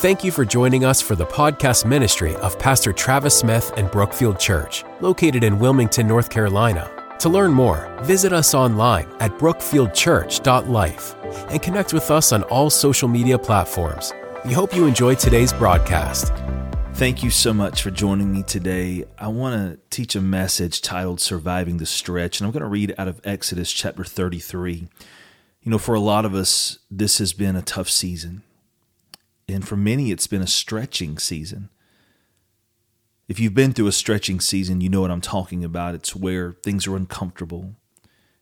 Thank 0.00 0.24
you 0.24 0.32
for 0.32 0.46
joining 0.46 0.86
us 0.86 1.02
for 1.02 1.14
the 1.14 1.26
podcast 1.26 1.84
ministry 1.84 2.34
of 2.36 2.58
Pastor 2.58 2.90
Travis 2.90 3.38
Smith 3.38 3.70
and 3.76 3.90
Brookfield 3.90 4.40
Church, 4.40 4.82
located 5.02 5.44
in 5.44 5.58
Wilmington, 5.58 6.08
North 6.08 6.30
Carolina. 6.30 6.90
To 7.18 7.28
learn 7.28 7.52
more, 7.52 7.94
visit 8.00 8.32
us 8.32 8.54
online 8.54 9.06
at 9.20 9.32
brookfieldchurch.life 9.32 11.14
and 11.50 11.60
connect 11.60 11.92
with 11.92 12.10
us 12.10 12.32
on 12.32 12.44
all 12.44 12.70
social 12.70 13.08
media 13.08 13.38
platforms. 13.38 14.14
We 14.46 14.54
hope 14.54 14.74
you 14.74 14.86
enjoyed 14.86 15.18
today's 15.18 15.52
broadcast. 15.52 16.32
Thank 16.94 17.22
you 17.22 17.28
so 17.28 17.52
much 17.52 17.82
for 17.82 17.90
joining 17.90 18.32
me 18.32 18.42
today. 18.42 19.04
I 19.18 19.28
want 19.28 19.54
to 19.54 19.78
teach 19.94 20.16
a 20.16 20.22
message 20.22 20.80
titled 20.80 21.20
Surviving 21.20 21.76
the 21.76 21.84
Stretch, 21.84 22.40
and 22.40 22.46
I'm 22.46 22.52
going 22.52 22.62
to 22.62 22.68
read 22.68 22.94
out 22.96 23.08
of 23.08 23.20
Exodus 23.22 23.70
chapter 23.70 24.04
33. 24.04 24.88
You 25.60 25.70
know, 25.70 25.76
for 25.76 25.94
a 25.94 26.00
lot 26.00 26.24
of 26.24 26.34
us, 26.34 26.78
this 26.90 27.18
has 27.18 27.34
been 27.34 27.54
a 27.54 27.60
tough 27.60 27.90
season. 27.90 28.44
And 29.52 29.66
for 29.66 29.76
many, 29.76 30.10
it's 30.10 30.26
been 30.26 30.42
a 30.42 30.46
stretching 30.46 31.18
season. 31.18 31.70
If 33.28 33.38
you've 33.38 33.54
been 33.54 33.72
through 33.72 33.86
a 33.86 33.92
stretching 33.92 34.40
season, 34.40 34.80
you 34.80 34.88
know 34.88 35.00
what 35.00 35.10
I'm 35.10 35.20
talking 35.20 35.64
about. 35.64 35.94
It's 35.94 36.16
where 36.16 36.56
things 36.64 36.86
are 36.86 36.96
uncomfortable. 36.96 37.76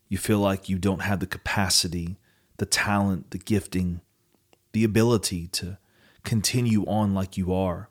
You 0.07 0.17
feel 0.17 0.39
like 0.39 0.67
you 0.67 0.79
don't 0.79 1.03
have 1.03 1.19
the 1.19 1.27
capacity, 1.27 2.17
the 2.57 2.65
talent, 2.65 3.31
the 3.31 3.37
gifting, 3.37 4.01
the 4.73 4.83
ability 4.83 5.47
to 5.49 5.77
continue 6.23 6.85
on 6.85 7.13
like 7.13 7.37
you 7.37 7.53
are. 7.53 7.89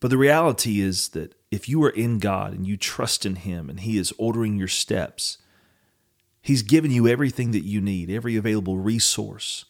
But 0.00 0.08
the 0.08 0.18
reality 0.18 0.80
is 0.80 1.08
that 1.08 1.34
if 1.50 1.68
you 1.68 1.82
are 1.84 1.90
in 1.90 2.18
God 2.18 2.52
and 2.52 2.66
you 2.66 2.76
trust 2.76 3.26
in 3.26 3.36
Him 3.36 3.68
and 3.68 3.80
He 3.80 3.98
is 3.98 4.12
ordering 4.18 4.56
your 4.56 4.68
steps, 4.68 5.38
He's 6.40 6.62
given 6.62 6.90
you 6.90 7.08
everything 7.08 7.50
that 7.50 7.64
you 7.64 7.80
need, 7.80 8.10
every 8.10 8.36
available 8.36 8.78
resource 8.78 9.66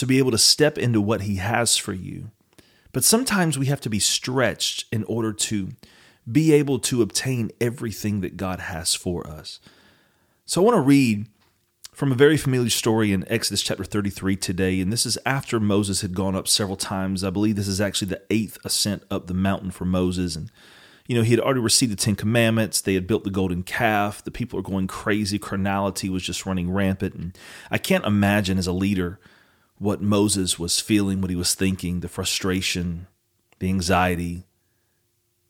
to 0.00 0.06
be 0.06 0.18
able 0.18 0.30
to 0.30 0.38
step 0.38 0.78
into 0.78 1.00
what 1.00 1.22
He 1.22 1.36
has 1.36 1.76
for 1.76 1.92
you. 1.92 2.30
But 2.92 3.04
sometimes 3.04 3.58
we 3.58 3.66
have 3.66 3.82
to 3.82 3.90
be 3.90 3.98
stretched 3.98 4.86
in 4.90 5.04
order 5.04 5.32
to 5.32 5.68
be 6.30 6.52
able 6.52 6.78
to 6.78 7.02
obtain 7.02 7.50
everything 7.60 8.22
that 8.22 8.38
God 8.38 8.60
has 8.60 8.94
for 8.94 9.26
us. 9.26 9.60
So 10.46 10.62
I 10.62 10.64
want 10.64 10.76
to 10.76 10.80
read 10.80 11.26
from 11.92 12.12
a 12.12 12.16
very 12.16 12.38
familiar 12.38 12.70
story 12.70 13.12
in 13.12 13.30
Exodus 13.30 13.62
chapter 13.62 13.84
33 13.84 14.36
today. 14.36 14.80
And 14.80 14.90
this 14.90 15.04
is 15.04 15.18
after 15.26 15.60
Moses 15.60 16.00
had 16.00 16.14
gone 16.14 16.34
up 16.34 16.48
several 16.48 16.76
times. 16.76 17.22
I 17.22 17.28
believe 17.28 17.56
this 17.56 17.68
is 17.68 17.80
actually 17.80 18.08
the 18.08 18.22
eighth 18.30 18.56
ascent 18.64 19.02
up 19.10 19.26
the 19.26 19.34
mountain 19.34 19.70
for 19.70 19.84
Moses. 19.84 20.34
And, 20.34 20.50
you 21.06 21.14
know, 21.14 21.22
he 21.22 21.32
had 21.32 21.40
already 21.40 21.60
received 21.60 21.92
the 21.92 21.96
Ten 21.96 22.16
Commandments. 22.16 22.80
They 22.80 22.94
had 22.94 23.06
built 23.06 23.24
the 23.24 23.30
golden 23.30 23.64
calf. 23.64 24.24
The 24.24 24.30
people 24.30 24.58
are 24.58 24.62
going 24.62 24.86
crazy. 24.86 25.38
Carnality 25.38 26.08
was 26.08 26.22
just 26.22 26.46
running 26.46 26.70
rampant. 26.70 27.14
And 27.14 27.38
I 27.70 27.76
can't 27.76 28.06
imagine 28.06 28.56
as 28.56 28.66
a 28.66 28.72
leader 28.72 29.20
what 29.80 30.02
Moses 30.02 30.58
was 30.58 30.78
feeling, 30.78 31.22
what 31.22 31.30
he 31.30 31.36
was 31.36 31.54
thinking, 31.54 32.00
the 32.00 32.08
frustration, 32.08 33.06
the 33.60 33.70
anxiety, 33.70 34.44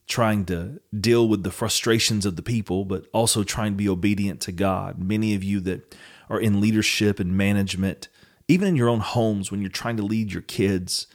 trying 0.07 0.45
to 0.45 0.81
deal 0.99 1.27
with 1.29 1.43
the 1.43 1.51
frustrations 1.51 2.25
of 2.25 2.37
the 2.37 2.43
people, 2.43 2.85
but 2.85 3.07
also 3.13 3.43
trying 3.43 3.73
to 3.73 3.77
be 3.77 3.89
obedient 3.89 4.41
to 4.41 4.53
God. 4.53 5.01
Many 5.01 5.35
of 5.35 5.43
you 5.43 5.59
that 5.63 5.97
are 6.29 6.41
in 6.41 6.61
leadership 6.61 7.19
and 7.19 7.37
management, 7.37 8.07
even 8.47 8.69
in 8.69 8.77
your 8.77 8.89
own 8.89 9.01
homes 9.01 9.51
when 9.51 9.61
you're 9.61 9.69
trying 9.69 9.97
to 9.97 10.05
lead 10.05 10.33
your 10.33 10.43
kids, 10.43 11.09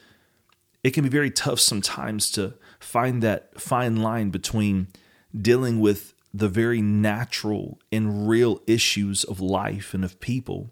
it 0.84 0.92
can 0.92 1.04
be 1.04 1.10
very 1.10 1.32
tough 1.32 1.62
sometimes 1.62 2.30
to 2.32 2.56
find 2.82 3.24
that 3.24 3.62
fine 3.62 3.96
line 3.96 4.30
between 4.30 4.88
dealing 5.34 5.80
with 5.80 6.14
the 6.34 6.50
very 6.50 6.82
natural 6.82 7.80
and 7.94 8.28
real 8.28 8.62
issues 8.68 9.24
of 9.24 9.40
life 9.40 9.94
and 9.94 10.04
of 10.04 10.20
people, 10.20 10.70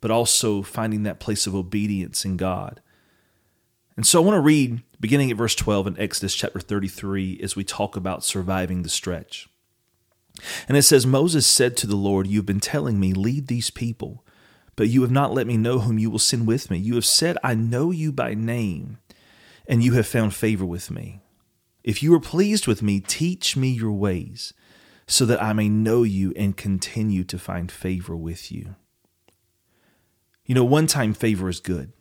but 0.00 0.10
also 0.10 0.62
finding 0.62 1.02
that 1.02 1.20
place 1.20 1.46
of 1.46 1.54
obedience 1.54 2.24
in 2.24 2.36
God. 2.36 2.80
And 3.96 4.06
so 4.06 4.20
I 4.20 4.24
want 4.24 4.36
to 4.36 4.40
read 4.40 4.82
beginning 5.00 5.30
at 5.30 5.36
verse 5.36 5.54
12 5.54 5.86
in 5.86 6.00
Exodus 6.00 6.34
chapter 6.34 6.60
33 6.60 7.40
as 7.42 7.56
we 7.56 7.64
talk 7.64 7.96
about 7.96 8.24
surviving 8.24 8.82
the 8.82 8.88
stretch. 8.88 9.48
And 10.68 10.76
it 10.76 10.82
says, 10.82 11.06
Moses 11.06 11.46
said 11.46 11.76
to 11.78 11.86
the 11.86 11.96
Lord, 11.96 12.26
You 12.26 12.38
have 12.38 12.46
been 12.46 12.60
telling 12.60 13.00
me, 13.00 13.14
lead 13.14 13.46
these 13.46 13.70
people, 13.70 14.24
but 14.76 14.88
you 14.88 15.00
have 15.00 15.10
not 15.10 15.32
let 15.32 15.46
me 15.46 15.56
know 15.56 15.78
whom 15.78 15.98
you 15.98 16.10
will 16.10 16.18
send 16.18 16.46
with 16.46 16.70
me. 16.70 16.76
You 16.76 16.94
have 16.96 17.06
said, 17.06 17.38
I 17.42 17.54
know 17.54 17.90
you 17.90 18.12
by 18.12 18.34
name, 18.34 18.98
and 19.66 19.82
you 19.82 19.94
have 19.94 20.06
found 20.06 20.34
favor 20.34 20.66
with 20.66 20.90
me. 20.90 21.22
If 21.82 22.02
you 22.02 22.12
are 22.14 22.20
pleased 22.20 22.66
with 22.66 22.82
me, 22.82 23.00
teach 23.00 23.56
me 23.56 23.68
your 23.68 23.92
ways, 23.92 24.52
so 25.06 25.24
that 25.24 25.42
I 25.42 25.52
may 25.54 25.68
know 25.68 26.02
you 26.02 26.32
and 26.36 26.56
continue 26.56 27.24
to 27.24 27.38
find 27.38 27.72
favor 27.72 28.16
with 28.16 28.52
you. 28.52 28.74
You 30.46 30.54
know, 30.54 30.64
one 30.64 30.86
time 30.86 31.12
favor 31.12 31.48
is 31.48 31.60
good, 31.60 31.92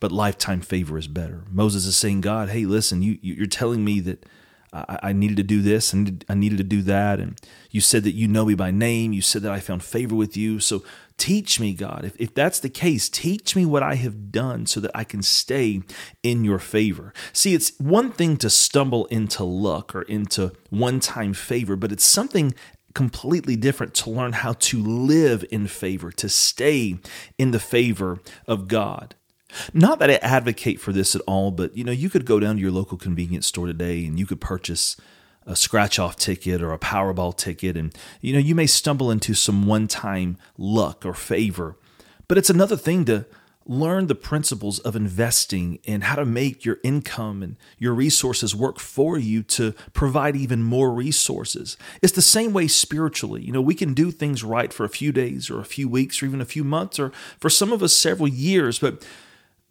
but 0.00 0.10
lifetime 0.10 0.60
favor 0.60 0.98
is 0.98 1.08
better. 1.08 1.44
Moses 1.50 1.86
is 1.86 1.96
saying, 1.96 2.22
God, 2.22 2.48
hey, 2.48 2.64
listen, 2.64 3.02
you, 3.02 3.18
you're 3.20 3.46
telling 3.46 3.84
me 3.84 4.00
that 4.00 4.26
I, 4.72 4.98
I 5.04 5.12
needed 5.12 5.36
to 5.38 5.42
do 5.42 5.62
this 5.62 5.92
and 5.92 6.24
I 6.28 6.34
needed 6.34 6.58
to 6.58 6.64
do 6.64 6.82
that. 6.82 7.20
And 7.20 7.40
you 7.70 7.80
said 7.80 8.04
that 8.04 8.14
you 8.14 8.28
know 8.28 8.44
me 8.44 8.54
by 8.54 8.70
name. 8.70 9.12
You 9.12 9.22
said 9.22 9.42
that 9.42 9.52
I 9.52 9.60
found 9.60 9.82
favor 9.82 10.14
with 10.14 10.36
you. 10.36 10.60
So 10.60 10.82
teach 11.16 11.58
me, 11.58 11.74
God. 11.74 12.04
If, 12.04 12.18
if 12.20 12.34
that's 12.34 12.60
the 12.60 12.68
case, 12.68 13.08
teach 13.08 13.56
me 13.56 13.66
what 13.66 13.82
I 13.82 13.94
have 13.96 14.30
done 14.30 14.66
so 14.66 14.80
that 14.80 14.90
I 14.94 15.04
can 15.04 15.22
stay 15.22 15.82
in 16.22 16.44
your 16.44 16.58
favor. 16.58 17.12
See, 17.32 17.54
it's 17.54 17.78
one 17.78 18.10
thing 18.10 18.36
to 18.38 18.50
stumble 18.50 19.06
into 19.06 19.44
luck 19.44 19.94
or 19.94 20.02
into 20.02 20.52
one 20.70 21.00
time 21.00 21.32
favor, 21.34 21.76
but 21.76 21.92
it's 21.92 22.04
something 22.04 22.54
completely 22.94 23.56
different 23.56 23.94
to 23.94 24.10
learn 24.10 24.32
how 24.32 24.54
to 24.54 24.82
live 24.82 25.44
in 25.50 25.66
favor, 25.66 26.10
to 26.12 26.28
stay 26.28 26.98
in 27.36 27.50
the 27.50 27.60
favor 27.60 28.20
of 28.46 28.68
God. 28.68 29.14
Not 29.72 29.98
that 29.98 30.10
I 30.10 30.14
advocate 30.14 30.80
for 30.80 30.92
this 30.92 31.14
at 31.14 31.22
all, 31.26 31.50
but 31.50 31.76
you 31.76 31.84
know, 31.84 31.92
you 31.92 32.10
could 32.10 32.24
go 32.26 32.40
down 32.40 32.56
to 32.56 32.62
your 32.62 32.70
local 32.70 32.98
convenience 32.98 33.46
store 33.46 33.66
today 33.66 34.04
and 34.04 34.18
you 34.18 34.26
could 34.26 34.40
purchase 34.40 34.96
a 35.46 35.56
scratch 35.56 35.98
off 35.98 36.16
ticket 36.16 36.62
or 36.62 36.72
a 36.72 36.78
Powerball 36.78 37.34
ticket 37.34 37.76
and 37.76 37.94
you 38.20 38.34
know, 38.34 38.38
you 38.38 38.54
may 38.54 38.66
stumble 38.66 39.10
into 39.10 39.32
some 39.32 39.66
one-time 39.66 40.36
luck 40.58 41.06
or 41.06 41.14
favor. 41.14 41.76
But 42.26 42.36
it's 42.36 42.50
another 42.50 42.76
thing 42.76 43.06
to 43.06 43.24
learn 43.68 44.06
the 44.06 44.14
principles 44.14 44.78
of 44.80 44.96
investing 44.96 45.78
and 45.86 46.04
how 46.04 46.16
to 46.16 46.24
make 46.24 46.64
your 46.64 46.78
income 46.82 47.42
and 47.42 47.56
your 47.78 47.92
resources 47.92 48.56
work 48.56 48.80
for 48.80 49.18
you 49.18 49.42
to 49.42 49.72
provide 49.92 50.34
even 50.34 50.62
more 50.62 50.90
resources. 50.90 51.76
It's 52.00 52.14
the 52.14 52.22
same 52.22 52.54
way 52.54 52.66
spiritually. 52.66 53.42
You 53.42 53.52
know, 53.52 53.60
we 53.60 53.74
can 53.74 53.92
do 53.92 54.10
things 54.10 54.42
right 54.42 54.72
for 54.72 54.84
a 54.84 54.88
few 54.88 55.12
days 55.12 55.50
or 55.50 55.60
a 55.60 55.64
few 55.64 55.86
weeks 55.86 56.22
or 56.22 56.26
even 56.26 56.40
a 56.40 56.46
few 56.46 56.64
months 56.64 56.98
or 56.98 57.12
for 57.38 57.50
some 57.50 57.70
of 57.70 57.82
us 57.82 57.92
several 57.92 58.28
years, 58.28 58.78
but 58.78 59.06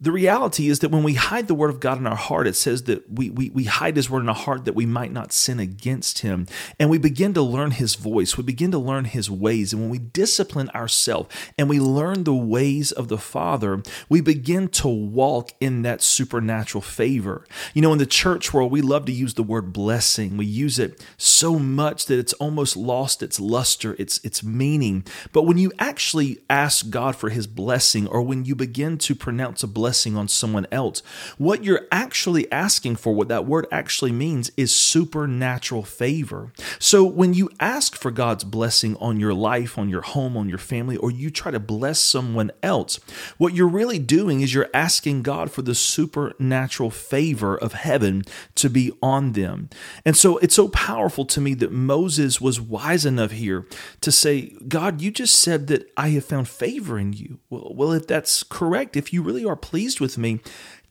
the 0.00 0.12
reality 0.12 0.68
is 0.68 0.78
that 0.78 0.92
when 0.92 1.02
we 1.02 1.14
hide 1.14 1.48
the 1.48 1.56
word 1.56 1.70
of 1.70 1.80
God 1.80 1.98
in 1.98 2.06
our 2.06 2.14
heart, 2.14 2.46
it 2.46 2.54
says 2.54 2.84
that 2.84 3.10
we, 3.10 3.30
we, 3.30 3.50
we 3.50 3.64
hide 3.64 3.96
his 3.96 4.08
word 4.08 4.20
in 4.20 4.28
our 4.28 4.34
heart 4.34 4.64
that 4.64 4.76
we 4.76 4.86
might 4.86 5.10
not 5.10 5.32
sin 5.32 5.58
against 5.58 6.20
him. 6.20 6.46
And 6.78 6.88
we 6.88 6.98
begin 6.98 7.34
to 7.34 7.42
learn 7.42 7.72
his 7.72 7.96
voice. 7.96 8.36
We 8.36 8.44
begin 8.44 8.70
to 8.70 8.78
learn 8.78 9.06
his 9.06 9.28
ways. 9.28 9.72
And 9.72 9.82
when 9.82 9.90
we 9.90 9.98
discipline 9.98 10.70
ourselves 10.70 11.34
and 11.58 11.68
we 11.68 11.80
learn 11.80 12.22
the 12.22 12.34
ways 12.34 12.92
of 12.92 13.08
the 13.08 13.18
Father, 13.18 13.82
we 14.08 14.20
begin 14.20 14.68
to 14.68 14.86
walk 14.86 15.50
in 15.58 15.82
that 15.82 16.00
supernatural 16.00 16.82
favor. 16.82 17.44
You 17.74 17.82
know, 17.82 17.92
in 17.92 17.98
the 17.98 18.06
church 18.06 18.54
world, 18.54 18.70
we 18.70 18.82
love 18.82 19.04
to 19.06 19.12
use 19.12 19.34
the 19.34 19.42
word 19.42 19.72
blessing. 19.72 20.36
We 20.36 20.46
use 20.46 20.78
it 20.78 21.04
so 21.16 21.58
much 21.58 22.06
that 22.06 22.20
it's 22.20 22.34
almost 22.34 22.76
lost 22.76 23.20
its 23.20 23.40
luster, 23.40 23.96
its, 23.98 24.24
its 24.24 24.44
meaning. 24.44 25.04
But 25.32 25.42
when 25.42 25.58
you 25.58 25.72
actually 25.80 26.38
ask 26.48 26.88
God 26.88 27.16
for 27.16 27.30
his 27.30 27.48
blessing, 27.48 28.06
or 28.06 28.22
when 28.22 28.44
you 28.44 28.54
begin 28.54 28.96
to 28.98 29.16
pronounce 29.16 29.64
a 29.64 29.66
blessing, 29.66 29.87
blessing 29.88 30.18
on 30.18 30.28
someone 30.28 30.66
else. 30.70 31.02
What 31.38 31.64
you're 31.64 31.86
actually 31.90 32.50
asking 32.52 32.96
for, 32.96 33.14
what 33.14 33.28
that 33.28 33.46
word 33.46 33.66
actually 33.72 34.12
means, 34.12 34.50
is 34.54 34.70
supernatural 34.70 35.82
favor. 35.82 36.52
So 36.88 37.04
when 37.04 37.34
you 37.34 37.50
ask 37.60 37.94
for 37.94 38.10
God's 38.10 38.44
blessing 38.44 38.96
on 38.96 39.20
your 39.20 39.34
life, 39.34 39.76
on 39.76 39.90
your 39.90 40.00
home, 40.00 40.38
on 40.38 40.48
your 40.48 40.56
family, 40.56 40.96
or 40.96 41.10
you 41.10 41.28
try 41.28 41.50
to 41.50 41.60
bless 41.60 41.98
someone 42.00 42.50
else, 42.62 42.98
what 43.36 43.52
you're 43.52 43.68
really 43.68 43.98
doing 43.98 44.40
is 44.40 44.54
you're 44.54 44.70
asking 44.72 45.22
God 45.22 45.50
for 45.50 45.60
the 45.60 45.74
supernatural 45.74 46.88
favor 46.90 47.58
of 47.58 47.74
heaven 47.74 48.22
to 48.54 48.70
be 48.70 48.90
on 49.02 49.32
them. 49.32 49.68
And 50.06 50.16
so 50.16 50.38
it's 50.38 50.54
so 50.54 50.68
powerful 50.68 51.26
to 51.26 51.42
me 51.42 51.52
that 51.56 51.72
Moses 51.72 52.40
was 52.40 52.58
wise 52.58 53.04
enough 53.04 53.32
here 53.32 53.66
to 54.00 54.10
say, 54.10 54.56
God, 54.66 55.02
you 55.02 55.10
just 55.10 55.38
said 55.38 55.66
that 55.66 55.92
I 55.94 56.08
have 56.08 56.24
found 56.24 56.48
favor 56.48 56.98
in 56.98 57.12
you. 57.12 57.38
Well, 57.50 57.74
well 57.74 57.92
if 57.92 58.06
that's 58.06 58.42
correct, 58.42 58.96
if 58.96 59.12
you 59.12 59.22
really 59.22 59.44
are 59.44 59.56
pleased, 59.56 59.68
pleased 59.78 60.00
with 60.00 60.16
me. 60.16 60.40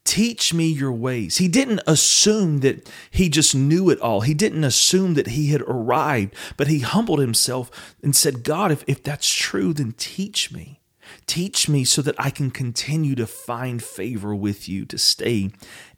Teach 0.07 0.54
me 0.54 0.68
your 0.68 0.94
ways. 0.94 1.36
He 1.36 1.50
didn't 1.50 1.81
assume 1.86 2.62
that 2.62 2.89
he 3.12 3.27
just 3.27 3.54
knew 3.54 3.89
it 3.89 4.00
all. 4.00 4.21
He 4.21 4.33
didn't 4.33 4.63
assume 4.63 5.15
that 5.15 5.27
he 5.27 5.48
had 5.48 5.62
arrived, 5.63 6.33
but 6.56 6.68
he 6.68 6.80
humbled 6.80 7.19
himself 7.19 7.69
and 8.01 8.15
said, 8.15 8.45
God, 8.45 8.71
if, 8.71 8.86
if 8.88 9.04
that's 9.04 9.30
true, 9.30 9.74
then 9.74 9.92
teach 9.98 10.50
me. 10.50 10.80
Teach 11.25 11.68
me 11.68 11.83
so 11.83 12.01
that 12.01 12.15
I 12.18 12.30
can 12.30 12.51
continue 12.51 13.15
to 13.15 13.27
find 13.27 13.83
favor 13.83 14.33
with 14.33 14.69
you, 14.69 14.86
to 14.86 14.98
stay 14.98 15.51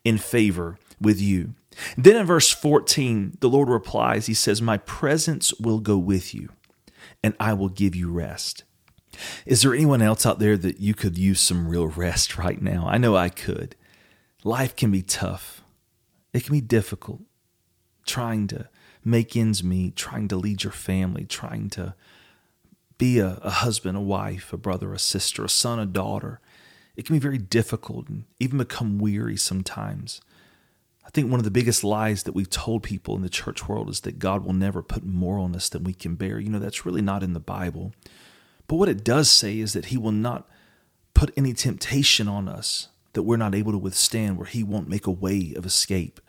in 0.03 0.17
favor 0.17 0.79
with 0.99 1.21
you. 1.21 1.53
Then 1.95 2.15
in 2.15 2.25
verse 2.25 2.51
14, 2.51 3.37
the 3.41 3.47
Lord 3.47 3.69
replies, 3.69 4.25
He 4.25 4.33
says, 4.33 4.59
My 4.59 4.77
presence 4.77 5.53
will 5.59 5.79
go 5.79 5.99
with 5.99 6.33
you, 6.33 6.49
and 7.23 7.35
I 7.39 7.53
will 7.53 7.69
give 7.69 7.95
you 7.95 8.11
rest. 8.11 8.63
Is 9.45 9.61
there 9.61 9.75
anyone 9.75 10.01
else 10.01 10.25
out 10.25 10.39
there 10.39 10.57
that 10.57 10.79
you 10.79 10.95
could 10.95 11.15
use 11.15 11.39
some 11.39 11.67
real 11.67 11.87
rest 11.87 12.39
right 12.39 12.59
now? 12.59 12.87
I 12.87 12.97
know 12.97 13.15
I 13.15 13.29
could. 13.29 13.75
Life 14.43 14.75
can 14.75 14.91
be 14.91 15.01
tough. 15.01 15.63
It 16.33 16.43
can 16.45 16.53
be 16.53 16.61
difficult 16.61 17.21
trying 18.05 18.47
to 18.47 18.67
make 19.03 19.35
ends 19.35 19.63
meet, 19.63 19.95
trying 19.95 20.27
to 20.27 20.35
lead 20.35 20.63
your 20.63 20.73
family, 20.73 21.25
trying 21.25 21.69
to 21.69 21.93
be 22.97 23.19
a, 23.19 23.39
a, 23.41 23.49
husband, 23.49 23.95
a 23.95 24.01
wife, 24.01 24.51
a 24.51 24.57
brother, 24.57 24.93
a 24.93 24.99
sister, 24.99 25.45
a 25.45 25.49
son, 25.49 25.79
a 25.79 25.85
daughter. 25.85 26.41
It 26.95 27.05
can 27.05 27.15
be 27.15 27.19
very 27.19 27.37
difficult 27.37 28.09
and 28.09 28.25
even 28.39 28.57
become 28.57 28.99
weary 28.99 29.37
sometimes. 29.37 30.21
I 31.05 31.09
think 31.11 31.31
one 31.31 31.39
of 31.39 31.45
the 31.45 31.51
biggest 31.51 31.83
lies 31.83 32.23
that 32.23 32.33
we've 32.33 32.49
told 32.49 32.83
people 32.83 33.15
in 33.15 33.21
the 33.21 33.29
church 33.29 33.67
world 33.67 33.89
is 33.89 34.01
that 34.01 34.19
God 34.19 34.43
will 34.43 34.53
never 34.53 34.83
put 34.83 35.05
more 35.05 35.39
on 35.39 35.55
us 35.55 35.69
than 35.69 35.83
we 35.83 35.93
can 35.93 36.15
bear. 36.15 36.39
You 36.39 36.49
know, 36.49 36.59
that's 36.59 36.85
really 36.85 37.01
not 37.01 37.23
in 37.23 37.33
the 37.33 37.39
Bible. 37.39 37.93
But 38.67 38.75
what 38.75 38.89
it 38.89 39.03
does 39.03 39.31
say 39.31 39.59
is 39.59 39.73
that 39.73 39.85
He 39.85 39.97
will 39.97 40.11
not 40.11 40.47
put 41.13 41.31
any 41.37 41.53
temptation 41.53 42.27
on 42.27 42.47
us 42.47 42.89
that 43.13 43.23
we're 43.23 43.37
not 43.37 43.55
able 43.55 43.71
to 43.71 43.77
withstand, 43.77 44.37
where 44.37 44.47
He 44.47 44.63
won't 44.63 44.89
make 44.89 45.07
a 45.07 45.11
way 45.11 45.53
of 45.55 45.65
escape. 45.65 46.19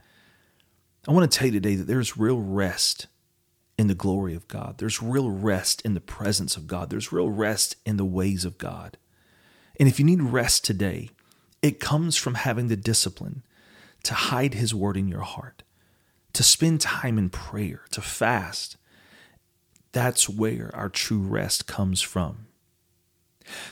I 1.08 1.12
want 1.12 1.30
to 1.30 1.38
tell 1.38 1.46
you 1.46 1.52
today 1.52 1.74
that 1.76 1.86
there's 1.86 2.16
real 2.16 2.40
rest 2.40 3.06
in 3.78 3.86
the 3.86 3.94
glory 3.94 4.34
of 4.34 4.48
God. 4.48 4.78
There's 4.78 5.02
real 5.02 5.30
rest 5.30 5.80
in 5.82 5.94
the 5.94 6.00
presence 6.00 6.56
of 6.56 6.66
God. 6.66 6.90
There's 6.90 7.12
real 7.12 7.30
rest 7.30 7.76
in 7.86 7.96
the 7.96 8.04
ways 8.04 8.44
of 8.44 8.58
God. 8.58 8.98
And 9.78 9.88
if 9.88 9.98
you 9.98 10.04
need 10.04 10.20
rest 10.20 10.64
today, 10.64 11.10
it 11.62 11.80
comes 11.80 12.16
from 12.16 12.34
having 12.34 12.68
the 12.68 12.76
discipline 12.76 13.42
to 14.02 14.14
hide 14.14 14.54
His 14.54 14.74
word 14.74 14.96
in 14.96 15.08
your 15.08 15.22
heart, 15.22 15.62
to 16.34 16.42
spend 16.42 16.80
time 16.80 17.18
in 17.18 17.30
prayer, 17.30 17.82
to 17.92 18.02
fast. 18.02 18.76
That's 19.92 20.28
where 20.28 20.70
our 20.74 20.88
true 20.88 21.20
rest 21.20 21.66
comes 21.66 22.02
from. 22.02 22.46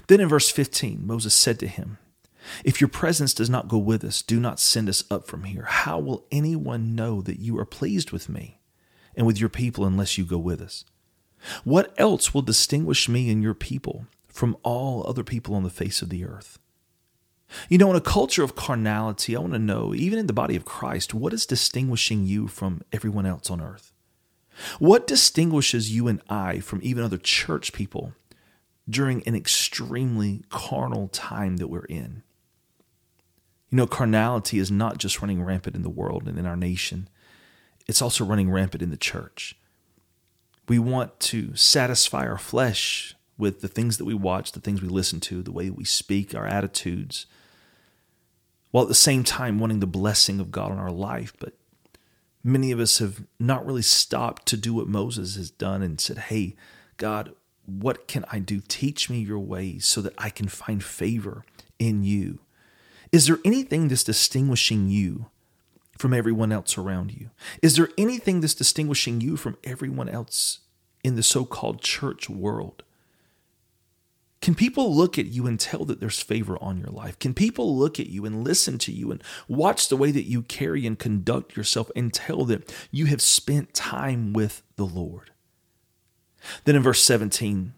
Then 0.07 0.21
in 0.21 0.29
verse 0.29 0.51
15, 0.51 1.07
Moses 1.07 1.35
said 1.35 1.59
to 1.61 1.67
him, 1.67 1.99
If 2.65 2.81
your 2.81 2.89
presence 2.89 3.35
does 3.35 3.51
not 3.51 3.69
go 3.69 3.79
with 3.79 4.05
us, 4.05 4.23
do 4.23 4.41
not 4.41 4.61
send 4.61 4.89
us 4.89 5.05
up 5.11 5.27
from 5.27 5.45
here. 5.45 5.65
How 5.65 5.99
will 5.99 6.27
anyone 6.31 6.95
know 6.95 7.21
that 7.23 7.41
you 7.41 7.59
are 7.59 7.65
pleased 7.65 8.11
with 8.11 8.29
me 8.29 8.61
and 9.17 9.27
with 9.27 9.39
your 9.39 9.49
people 9.49 9.85
unless 9.85 10.19
you 10.19 10.25
go 10.25 10.39
with 10.39 10.61
us? 10.61 10.85
What 11.65 11.95
else 11.99 12.35
will 12.35 12.43
distinguish 12.43 13.09
me 13.09 13.31
and 13.31 13.43
your 13.43 13.55
people 13.55 14.07
from 14.29 14.57
all 14.63 15.07
other 15.07 15.25
people 15.25 15.55
on 15.55 15.63
the 15.63 15.71
face 15.71 16.03
of 16.03 16.09
the 16.09 16.25
earth? 16.25 16.59
You 17.69 17.79
know, 17.79 17.91
in 17.91 17.97
a 17.97 18.01
culture 18.01 18.43
of 18.43 18.55
carnality, 18.55 19.35
I 19.35 19.41
want 19.41 19.55
to 19.55 19.59
know, 19.59 19.95
even 19.95 20.19
in 20.19 20.27
the 20.27 20.33
body 20.33 20.55
of 20.55 20.65
Christ, 20.65 21.15
what 21.15 21.33
is 21.33 21.47
distinguishing 21.47 22.27
you 22.27 22.47
from 22.47 22.83
everyone 22.93 23.25
else 23.25 23.51
on 23.51 23.61
earth? 23.61 23.93
What 24.79 25.07
distinguishes 25.07 25.91
you 25.95 26.09
and 26.09 26.21
I 26.29 26.61
from 26.61 26.81
even 26.83 27.05
other 27.05 27.19
church 27.19 27.73
people 27.73 28.13
during 28.89 29.23
an 29.27 29.35
extremely 29.35 30.45
carnal 30.51 31.09
time 31.09 31.57
that 31.57 31.69
we're 31.69 31.85
in? 31.87 32.23
You 33.71 33.77
know, 33.77 33.87
carnality 33.87 34.59
is 34.59 34.71
not 34.71 34.99
just 34.99 35.21
running 35.21 35.43
rampant 35.43 35.77
in 35.77 35.83
the 35.83 35.91
world 35.91 36.27
and 36.27 36.39
in 36.39 36.47
our 36.47 36.57
nation, 36.57 37.09
it's 37.87 38.03
also 38.03 38.25
running 38.25 38.51
rampant 38.51 38.83
in 38.83 38.91
the 38.91 38.97
church. 38.97 39.57
We 40.69 40.79
want 40.79 41.19
to 41.21 41.55
satisfy 41.57 42.27
our 42.27 42.39
flesh 42.39 43.15
with 43.39 43.61
the 43.61 43.69
things 43.69 43.97
that 43.99 44.05
we 44.05 44.15
watch, 44.15 44.53
the 44.53 44.61
things 44.61 44.83
we 44.83 44.89
listen 44.89 45.21
to, 45.21 45.43
the 45.43 45.53
way 45.53 45.71
we 45.71 45.85
speak, 45.85 46.35
our 46.35 46.47
attitudes, 46.47 47.27
while 48.71 48.83
at 48.83 48.89
the 48.89 48.95
same 48.95 49.25
time 49.25 49.59
wanting 49.59 49.81
the 49.81 49.87
blessing 49.87 50.41
of 50.41 50.51
God 50.51 50.71
on 50.71 50.79
our 50.79 50.91
life. 50.91 51.33
But 51.39 51.55
many 52.45 52.71
of 52.73 52.81
us 52.81 52.99
have 52.99 53.25
not 53.39 53.65
really 53.65 53.83
stopped 53.83 54.45
to 54.47 54.57
do 54.57 54.75
what 54.75 54.89
Moses 54.89 55.37
has 55.37 55.51
done 55.51 55.83
and 55.83 56.01
said, 56.01 56.19
Hey, 56.19 56.57
God, 56.97 57.33
what 57.65 58.09
can 58.09 58.25
I 58.31 58.39
do? 58.41 58.61
Teach 58.67 59.09
me 59.09 59.21
your 59.21 59.39
ways 59.39 59.87
so 59.87 60.01
that 60.03 60.15
I 60.19 60.31
can 60.31 60.49
find 60.49 60.83
favor 60.83 61.45
in 61.79 62.03
you. 62.03 62.41
Is 63.13 63.27
there 63.27 63.39
anything 63.45 63.89
that's 63.89 64.05
distinguishing 64.05 64.89
you 64.89 65.27
from 65.97 66.15
everyone 66.15 66.53
else 66.53 66.79
around 66.79 67.13
you? 67.13 67.31
Is 67.63 67.77
there 67.77 67.89
anything 67.99 68.41
that's 68.41 68.55
distinguishing 68.55 69.21
you 69.21 69.37
from 69.37 69.57
everyone 69.65 70.09
else 70.09 70.61
in 71.03 71.17
the 71.17 71.23
so 71.23 71.45
called 71.45 71.81
church 71.81 72.29
world? 72.29 72.83
Can 74.41 74.55
people 74.55 74.95
look 74.95 75.19
at 75.19 75.27
you 75.27 75.47
and 75.47 75.59
tell 75.59 75.85
that 75.85 75.99
there's 75.99 76.21
favor 76.21 76.57
on 76.63 76.79
your 76.79 76.91
life? 76.91 77.19
Can 77.19 77.35
people 77.35 77.77
look 77.77 77.99
at 77.99 78.09
you 78.09 78.25
and 78.25 78.45
listen 78.45 78.79
to 78.79 78.93
you 78.93 79.11
and 79.11 79.23
watch 79.49 79.89
the 79.89 79.97
way 79.97 80.13
that 80.13 80.29
you 80.29 80.43
carry 80.43 80.87
and 80.87 80.99
conduct 80.99 81.57
yourself 81.57 81.91
and 81.97 82.15
tell 82.15 82.45
that 82.45 82.73
you 82.93 83.07
have 83.07 83.21
spent 83.21 83.75
time 83.75 84.33
with 84.33 84.63
the 84.77 84.87
Lord? 84.87 85.33
Then 86.65 86.77
in 86.77 86.83
verse 86.83 87.03
17, 87.03 87.75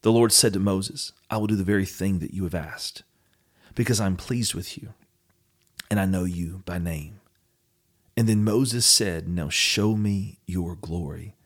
the 0.00 0.12
Lord 0.12 0.32
said 0.32 0.54
to 0.54 0.58
Moses, 0.58 1.12
I 1.28 1.36
will 1.36 1.46
do 1.46 1.56
the 1.56 1.64
very 1.64 1.84
thing 1.84 2.20
that 2.20 2.32
you 2.32 2.44
have 2.44 2.54
asked, 2.54 3.02
because 3.76 4.00
I'm 4.00 4.16
pleased 4.16 4.54
with 4.54 4.76
you, 4.76 4.94
and 5.88 6.00
I 6.00 6.06
know 6.06 6.24
you 6.24 6.62
by 6.64 6.78
name. 6.78 7.20
And 8.16 8.28
then 8.28 8.42
Moses 8.42 8.84
said, 8.84 9.28
Now 9.28 9.48
show 9.48 9.94
me 9.94 10.38
your 10.46 10.74
glory. 10.74 11.36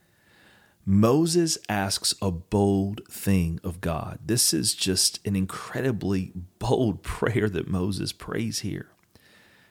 Moses 0.86 1.58
asks 1.68 2.14
a 2.22 2.30
bold 2.30 3.02
thing 3.10 3.60
of 3.62 3.82
God. 3.82 4.20
This 4.24 4.54
is 4.54 4.74
just 4.74 5.24
an 5.26 5.36
incredibly 5.36 6.32
bold 6.58 7.02
prayer 7.02 7.50
that 7.50 7.68
Moses 7.68 8.12
prays 8.12 8.60
here. 8.60 8.88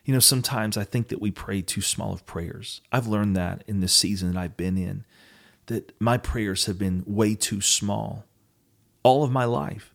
You 0.06 0.14
know, 0.14 0.20
sometimes 0.20 0.78
I 0.78 0.84
think 0.84 1.08
that 1.08 1.22
we 1.22 1.32
pray 1.32 1.62
too 1.62 1.82
small 1.82 2.14
of 2.14 2.26
prayers. 2.26 2.82
I've 2.92 3.08
learned 3.08 3.36
that 3.38 3.64
in 3.68 3.80
this 3.80 3.94
season 3.94 4.32
that 4.32 4.40
I've 4.40 4.58
been 4.58 4.78
in, 4.78 5.06
that 5.68 5.94
my 6.00 6.18
prayers 6.18 6.66
have 6.66 6.78
been 6.78 7.04
way 7.06 7.36
too 7.36 7.62
small 7.62 8.26
all 9.04 9.24
of 9.24 9.32
my 9.32 9.46
life. 9.46 9.94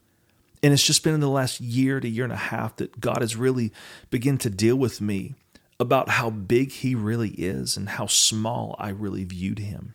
And 0.64 0.72
it's 0.72 0.82
just 0.82 1.04
been 1.04 1.12
in 1.12 1.20
the 1.20 1.28
last 1.28 1.60
year 1.60 2.00
to 2.00 2.08
year 2.08 2.24
and 2.24 2.32
a 2.32 2.36
half 2.36 2.76
that 2.76 2.98
God 2.98 3.18
has 3.20 3.36
really 3.36 3.70
begun 4.08 4.38
to 4.38 4.48
deal 4.48 4.76
with 4.76 4.98
me 4.98 5.34
about 5.78 6.08
how 6.08 6.30
big 6.30 6.72
He 6.72 6.94
really 6.94 7.32
is 7.32 7.76
and 7.76 7.86
how 7.90 8.06
small 8.06 8.74
I 8.78 8.88
really 8.88 9.24
viewed 9.24 9.58
Him. 9.58 9.94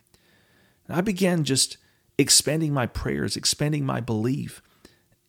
And 0.87 0.95
I 0.95 1.01
began 1.01 1.43
just 1.43 1.77
expanding 2.19 2.71
my 2.71 2.85
prayers, 2.85 3.35
expanding 3.35 3.83
my 3.83 3.99
belief. 3.99 4.61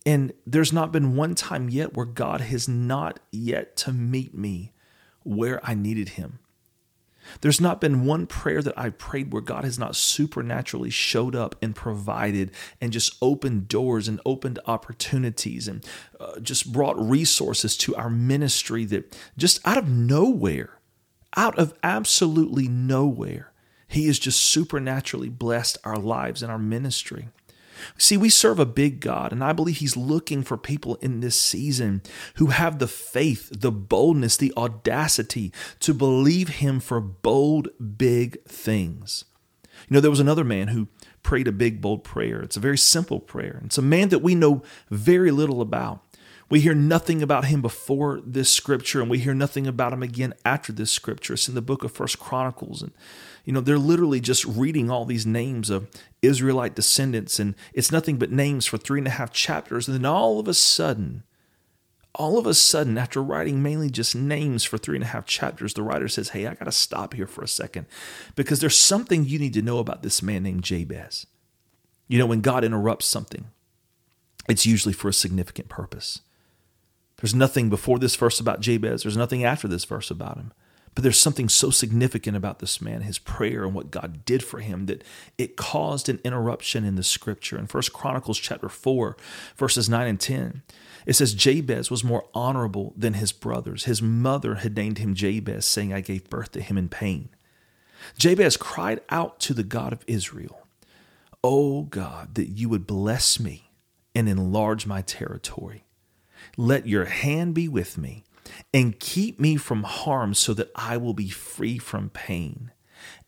And 0.05 0.31
there's 0.45 0.71
not 0.71 0.91
been 0.91 1.15
one 1.15 1.33
time 1.33 1.69
yet 1.69 1.95
where 1.95 2.05
God 2.05 2.41
has 2.41 2.67
not 2.67 3.19
yet 3.31 3.75
to 3.77 3.91
meet 3.91 4.37
me 4.37 4.73
where 5.23 5.59
I 5.65 5.73
needed 5.73 6.09
him. 6.09 6.37
There's 7.41 7.61
not 7.61 7.81
been 7.81 8.05
one 8.05 8.27
prayer 8.27 8.61
that 8.61 8.77
I've 8.77 8.97
prayed 8.97 9.31
where 9.31 9.41
God 9.41 9.63
has 9.63 9.79
not 9.79 9.95
supernaturally 9.95 10.89
showed 10.89 11.35
up 11.35 11.55
and 11.61 11.75
provided 11.75 12.51
and 12.79 12.91
just 12.91 13.15
opened 13.21 13.67
doors 13.67 14.07
and 14.07 14.19
opened 14.25 14.59
opportunities 14.65 15.67
and 15.67 15.85
uh, 16.19 16.39
just 16.39 16.71
brought 16.71 16.99
resources 16.99 17.77
to 17.77 17.95
our 17.95 18.09
ministry 18.09 18.85
that 18.85 19.15
just 19.37 19.65
out 19.65 19.77
of 19.77 19.87
nowhere, 19.87 20.79
out 21.35 21.57
of 21.57 21.73
absolutely 21.83 22.67
nowhere, 22.67 23.51
he 23.87 24.07
has 24.07 24.19
just 24.19 24.39
supernaturally 24.39 25.29
blessed 25.29 25.77
our 25.83 25.97
lives 25.97 26.41
and 26.41 26.51
our 26.51 26.57
ministry. 26.59 27.27
See, 27.97 28.17
we 28.17 28.29
serve 28.29 28.59
a 28.59 28.65
big 28.65 28.99
God, 28.99 29.31
and 29.31 29.43
I 29.43 29.53
believe 29.53 29.77
He's 29.77 29.97
looking 29.97 30.43
for 30.43 30.57
people 30.57 30.95
in 30.95 31.19
this 31.19 31.35
season 31.35 32.01
who 32.35 32.47
have 32.47 32.79
the 32.79 32.87
faith, 32.87 33.49
the 33.51 33.71
boldness, 33.71 34.37
the 34.37 34.53
audacity 34.57 35.51
to 35.79 35.93
believe 35.93 36.49
Him 36.49 36.79
for 36.79 36.99
bold, 36.99 37.69
big 37.97 38.43
things. 38.45 39.25
You 39.89 39.95
know, 39.95 39.99
there 39.99 40.11
was 40.11 40.19
another 40.19 40.43
man 40.43 40.69
who 40.69 40.87
prayed 41.23 41.47
a 41.47 41.51
big, 41.51 41.81
bold 41.81 42.03
prayer. 42.03 42.41
It's 42.41 42.57
a 42.57 42.61
very 42.61 42.77
simple 42.77 43.19
prayer. 43.19 43.61
It's 43.65 43.77
a 43.77 43.83
man 43.83 44.09
that 44.09 44.19
we 44.19 44.35
know 44.35 44.63
very 44.89 45.31
little 45.31 45.61
about. 45.61 46.03
We 46.51 46.59
hear 46.59 46.75
nothing 46.75 47.23
about 47.23 47.45
him 47.45 47.61
before 47.61 48.21
this 48.25 48.49
scripture, 48.49 48.99
and 48.99 49.09
we 49.09 49.19
hear 49.19 49.33
nothing 49.33 49.67
about 49.67 49.93
him 49.93 50.03
again 50.03 50.33
after 50.43 50.73
this 50.73 50.91
scripture. 50.91 51.35
It's 51.35 51.47
in 51.47 51.55
the 51.55 51.61
book 51.61 51.85
of 51.85 51.93
First 51.93 52.19
Chronicles. 52.19 52.81
And, 52.81 52.91
you 53.45 53.53
know, 53.53 53.61
they're 53.61 53.79
literally 53.79 54.19
just 54.19 54.43
reading 54.43 54.91
all 54.91 55.05
these 55.05 55.25
names 55.25 55.69
of 55.69 55.87
Israelite 56.21 56.75
descendants, 56.75 57.39
and 57.39 57.55
it's 57.73 57.89
nothing 57.89 58.17
but 58.17 58.33
names 58.33 58.65
for 58.65 58.77
three 58.77 58.99
and 58.99 59.07
a 59.07 59.11
half 59.11 59.31
chapters. 59.31 59.87
And 59.87 59.95
then 59.95 60.05
all 60.05 60.41
of 60.41 60.49
a 60.49 60.53
sudden, 60.53 61.23
all 62.13 62.37
of 62.37 62.45
a 62.45 62.53
sudden, 62.53 62.97
after 62.97 63.23
writing 63.23 63.63
mainly 63.63 63.89
just 63.89 64.13
names 64.13 64.65
for 64.65 64.77
three 64.77 64.97
and 64.97 65.05
a 65.05 65.07
half 65.07 65.25
chapters, 65.25 65.73
the 65.73 65.83
writer 65.83 66.09
says, 66.09 66.29
Hey, 66.29 66.47
I 66.47 66.55
got 66.55 66.65
to 66.65 66.73
stop 66.73 67.13
here 67.13 67.27
for 67.27 67.45
a 67.45 67.47
second 67.47 67.85
because 68.35 68.59
there's 68.59 68.77
something 68.77 69.23
you 69.23 69.39
need 69.39 69.53
to 69.53 69.61
know 69.61 69.77
about 69.77 70.03
this 70.03 70.21
man 70.21 70.43
named 70.43 70.65
Jabez. 70.65 71.25
You 72.09 72.19
know, 72.19 72.25
when 72.25 72.41
God 72.41 72.65
interrupts 72.65 73.05
something, 73.05 73.45
it's 74.49 74.65
usually 74.65 74.91
for 74.91 75.07
a 75.07 75.13
significant 75.13 75.69
purpose. 75.69 76.19
There's 77.21 77.35
nothing 77.35 77.69
before 77.69 77.99
this 77.99 78.15
verse 78.15 78.39
about 78.39 78.61
Jabez, 78.61 79.03
there's 79.03 79.17
nothing 79.17 79.45
after 79.45 79.67
this 79.67 79.85
verse 79.85 80.09
about 80.09 80.37
him. 80.37 80.51
But 80.93 81.03
there's 81.03 81.19
something 81.19 81.47
so 81.47 81.69
significant 81.69 82.35
about 82.35 82.59
this 82.59 82.81
man, 82.81 83.01
his 83.01 83.17
prayer 83.17 83.63
and 83.63 83.73
what 83.73 83.91
God 83.91 84.25
did 84.25 84.43
for 84.43 84.59
him 84.59 84.87
that 84.87 85.03
it 85.37 85.55
caused 85.55 86.09
an 86.09 86.19
interruption 86.25 86.83
in 86.83 86.95
the 86.95 87.03
scripture. 87.03 87.57
In 87.57 87.67
First 87.67 87.93
Chronicles 87.93 88.37
chapter 88.37 88.67
4, 88.67 89.15
verses 89.55 89.87
9 89.87 90.07
and 90.07 90.19
10, 90.19 90.63
it 91.05 91.13
says 91.13 91.33
Jabez 91.33 91.89
was 91.89 92.03
more 92.03 92.25
honorable 92.33 92.93
than 92.97 93.13
his 93.13 93.31
brothers. 93.31 93.85
His 93.85 94.01
mother 94.01 94.55
had 94.55 94.75
named 94.75 94.97
him 94.97 95.15
Jabez, 95.15 95.65
saying, 95.65 95.93
I 95.93 96.01
gave 96.01 96.29
birth 96.29 96.51
to 96.53 96.61
him 96.61 96.77
in 96.77 96.89
pain. 96.89 97.29
Jabez 98.17 98.57
cried 98.57 98.99
out 99.09 99.39
to 99.41 99.53
the 99.53 99.63
God 99.63 99.93
of 99.93 100.03
Israel, 100.07 100.67
O 101.41 101.83
God, 101.83 102.35
that 102.35 102.49
you 102.49 102.67
would 102.67 102.85
bless 102.85 103.39
me 103.39 103.71
and 104.13 104.27
enlarge 104.27 104.85
my 104.85 105.01
territory 105.01 105.85
let 106.57 106.87
your 106.87 107.05
hand 107.05 107.53
be 107.53 107.67
with 107.67 107.97
me, 107.97 108.23
and 108.73 108.99
keep 108.99 109.39
me 109.39 109.55
from 109.55 109.83
harm 109.83 110.33
so 110.33 110.53
that 110.53 110.71
I 110.75 110.97
will 110.97 111.13
be 111.13 111.29
free 111.29 111.77
from 111.77 112.09
pain. 112.09 112.71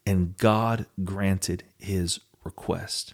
And 0.06 0.38
God 0.38 0.86
granted 1.04 1.64
his 1.80 2.20
request. 2.44 3.14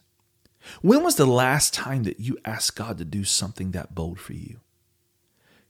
When 0.81 1.03
was 1.03 1.15
the 1.15 1.25
last 1.25 1.73
time 1.73 2.03
that 2.03 2.19
you 2.19 2.37
asked 2.43 2.75
God 2.75 2.97
to 2.97 3.05
do 3.05 3.23
something 3.23 3.71
that 3.71 3.95
bold 3.95 4.19
for 4.19 4.33
you? 4.33 4.59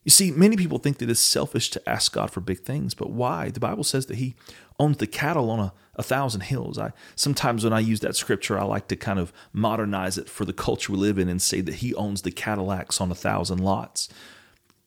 You 0.03 0.11
see, 0.11 0.31
many 0.31 0.55
people 0.55 0.77
think 0.77 0.97
that 0.99 1.09
it's 1.09 1.19
selfish 1.19 1.69
to 1.71 1.89
ask 1.89 2.13
God 2.13 2.31
for 2.31 2.39
big 2.39 2.61
things, 2.61 2.93
but 2.93 3.11
why? 3.11 3.49
The 3.49 3.59
Bible 3.59 3.83
says 3.83 4.05
that 4.05 4.15
He 4.17 4.35
owns 4.79 4.97
the 4.97 5.07
cattle 5.07 5.51
on 5.51 5.59
a, 5.59 5.73
a 5.95 6.03
thousand 6.03 6.41
hills. 6.41 6.79
I 6.79 6.93
sometimes 7.15 7.63
when 7.63 7.73
I 7.73 7.79
use 7.79 7.99
that 7.99 8.15
scripture, 8.15 8.57
I 8.57 8.63
like 8.63 8.87
to 8.87 8.95
kind 8.95 9.19
of 9.19 9.33
modernize 9.51 10.17
it 10.17 10.29
for 10.29 10.45
the 10.45 10.53
culture 10.53 10.93
we 10.93 10.97
live 10.97 11.19
in 11.19 11.27
and 11.27 11.41
say 11.41 11.61
that 11.61 11.75
He 11.75 11.93
owns 11.95 12.21
the 12.21 12.31
Cadillacs 12.31 13.01
on 13.01 13.11
a 13.11 13.15
thousand 13.15 13.59
lots. 13.59 14.07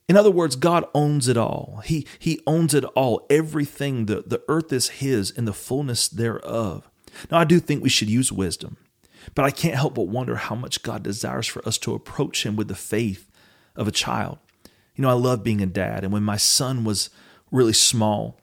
In 0.09 0.17
other 0.17 0.31
words, 0.31 0.57
God 0.57 0.85
owns 0.95 1.29
it 1.29 1.37
all. 1.37 1.83
He 1.85 2.07
He 2.19 2.41
owns 2.47 2.73
it 2.73 2.85
all. 2.85 3.27
Everything, 3.29 4.07
the, 4.07 4.25
the 4.27 4.43
earth 4.49 4.73
is 4.73 4.89
His 4.89 5.31
and 5.31 5.47
the 5.47 5.53
fullness 5.53 6.09
thereof. 6.09 6.91
Now 7.31 7.39
I 7.39 7.45
do 7.45 7.61
think 7.61 7.83
we 7.83 7.91
should 7.91 8.09
use 8.09 8.33
wisdom, 8.33 8.79
but 9.35 9.45
I 9.45 9.51
can't 9.51 9.77
help 9.77 9.95
but 9.95 10.09
wonder 10.09 10.37
how 10.37 10.55
much 10.55 10.83
God 10.83 11.03
desires 11.03 11.47
for 11.47 11.67
us 11.69 11.77
to 11.79 11.95
approach 11.95 12.47
Him 12.47 12.57
with 12.57 12.69
the 12.69 12.75
faith 12.75 13.31
of 13.77 13.87
a 13.87 13.93
child. 13.93 14.39
You 14.95 15.03
know, 15.03 15.11
I 15.11 15.15
love 15.15 15.43
being 15.43 15.63
a 15.63 15.67
dad. 15.67 16.05
And 16.05 16.13
when 16.13 16.23
my 16.23 16.37
son 16.37 16.85
was 16.85 17.11
really 17.51 17.73
small, 17.73 18.39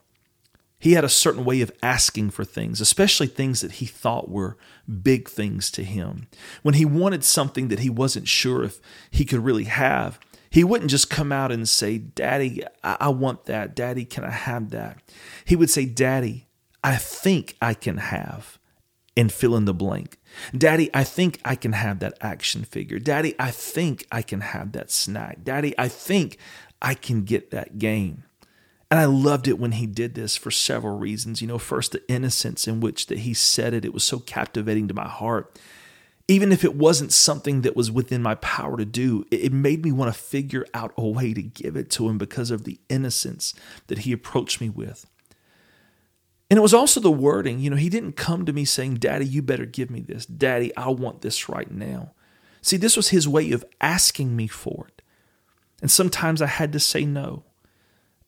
he 0.79 0.93
had 0.93 1.03
a 1.03 1.09
certain 1.09 1.43
way 1.43 1.61
of 1.61 1.71
asking 1.83 2.29
for 2.29 2.45
things, 2.45 2.79
especially 2.79 3.27
things 3.27 3.61
that 3.61 3.73
he 3.73 3.85
thought 3.85 4.29
were 4.29 4.57
big 5.03 5.27
things 5.27 5.69
to 5.71 5.83
him. 5.83 6.27
When 6.63 6.75
he 6.75 6.85
wanted 6.85 7.23
something 7.23 7.67
that 7.67 7.79
he 7.79 7.89
wasn't 7.89 8.27
sure 8.27 8.63
if 8.63 8.79
he 9.11 9.25
could 9.25 9.43
really 9.43 9.65
have, 9.65 10.19
he 10.49 10.63
wouldn't 10.63 10.89
just 10.89 11.09
come 11.09 11.31
out 11.31 11.51
and 11.51 11.67
say, 11.67 11.97
Daddy, 11.97 12.63
I, 12.83 13.09
want 13.09 13.45
that. 13.45 13.75
Daddy, 13.75 14.05
can 14.05 14.23
I 14.23 14.31
have 14.31 14.69
that? 14.71 14.99
He 15.45 15.55
would 15.55 15.69
say, 15.69 15.85
Daddy, 15.85 16.47
I 16.83 16.95
think 16.95 17.55
I 17.61 17.73
can 17.73 17.97
have, 17.97 18.58
and 19.19 19.33
fill 19.33 19.57
in 19.57 19.65
the 19.65 19.73
blank. 19.73 20.17
Daddy, 20.57 20.89
I 20.93 21.03
think 21.03 21.41
I 21.43 21.55
can 21.55 21.73
have 21.73 21.99
that 21.99 22.17
action 22.21 22.63
figure. 22.63 22.99
Daddy, 22.99 23.35
I 23.37 23.51
think 23.51 24.07
I 24.09 24.21
can 24.21 24.39
have 24.39 24.71
that 24.71 24.89
snack. 24.89 25.43
Daddy, 25.43 25.75
I 25.77 25.89
think 25.89 26.37
I 26.81 26.93
can 26.93 27.23
get 27.23 27.51
that 27.51 27.77
game. 27.77 28.23
And 28.89 28.97
I 28.97 29.05
loved 29.05 29.49
it 29.49 29.59
when 29.59 29.73
he 29.73 29.85
did 29.87 30.15
this 30.15 30.37
for 30.37 30.51
several 30.51 30.97
reasons. 30.97 31.41
You 31.41 31.49
know, 31.49 31.57
first 31.57 31.91
the 31.91 32.09
innocence 32.09 32.65
in 32.65 32.79
which 32.79 33.07
that 33.07 33.19
he 33.19 33.33
said 33.33 33.73
it, 33.73 33.83
it 33.83 33.93
was 33.93 34.05
so 34.05 34.19
captivating 34.19 34.87
to 34.87 34.93
my 34.93 35.09
heart. 35.09 35.59
Even 36.29 36.53
if 36.53 36.63
it 36.63 36.75
wasn't 36.75 37.11
something 37.11 37.61
that 37.63 37.75
was 37.75 37.91
within 37.91 38.21
my 38.21 38.35
power 38.35 38.77
to 38.77 38.85
do, 38.85 39.25
it 39.31 39.51
made 39.51 39.83
me 39.83 39.91
want 39.91 40.13
to 40.13 40.19
figure 40.19 40.65
out 40.73 40.93
a 40.95 41.05
way 41.05 41.33
to 41.33 41.41
give 41.41 41.75
it 41.75 41.89
to 41.89 42.07
him 42.07 42.17
because 42.17 42.51
of 42.51 42.63
the 42.63 42.79
innocence 42.87 43.53
that 43.87 43.99
he 43.99 44.13
approached 44.13 44.61
me 44.61 44.69
with. 44.69 45.05
And 46.49 46.57
it 46.57 46.61
was 46.61 46.73
also 46.73 46.99
the 46.99 47.11
wording. 47.11 47.59
You 47.59 47.69
know, 47.69 47.75
he 47.75 47.89
didn't 47.89 48.13
come 48.13 48.45
to 48.45 48.53
me 48.53 48.65
saying, 48.65 48.95
Daddy, 48.95 49.25
you 49.25 49.41
better 49.41 49.65
give 49.65 49.91
me 49.91 50.01
this. 50.01 50.25
Daddy, 50.25 50.75
I 50.75 50.89
want 50.89 51.21
this 51.21 51.47
right 51.47 51.69
now. 51.69 52.13
See, 52.61 52.77
this 52.77 52.97
was 52.97 53.09
his 53.09 53.27
way 53.27 53.51
of 53.51 53.63
asking 53.79 54.35
me 54.35 54.47
for 54.47 54.87
it. 54.87 55.01
And 55.81 55.91
sometimes 55.91 56.41
I 56.41 56.47
had 56.47 56.73
to 56.73 56.79
say 56.79 57.05
no. 57.05 57.43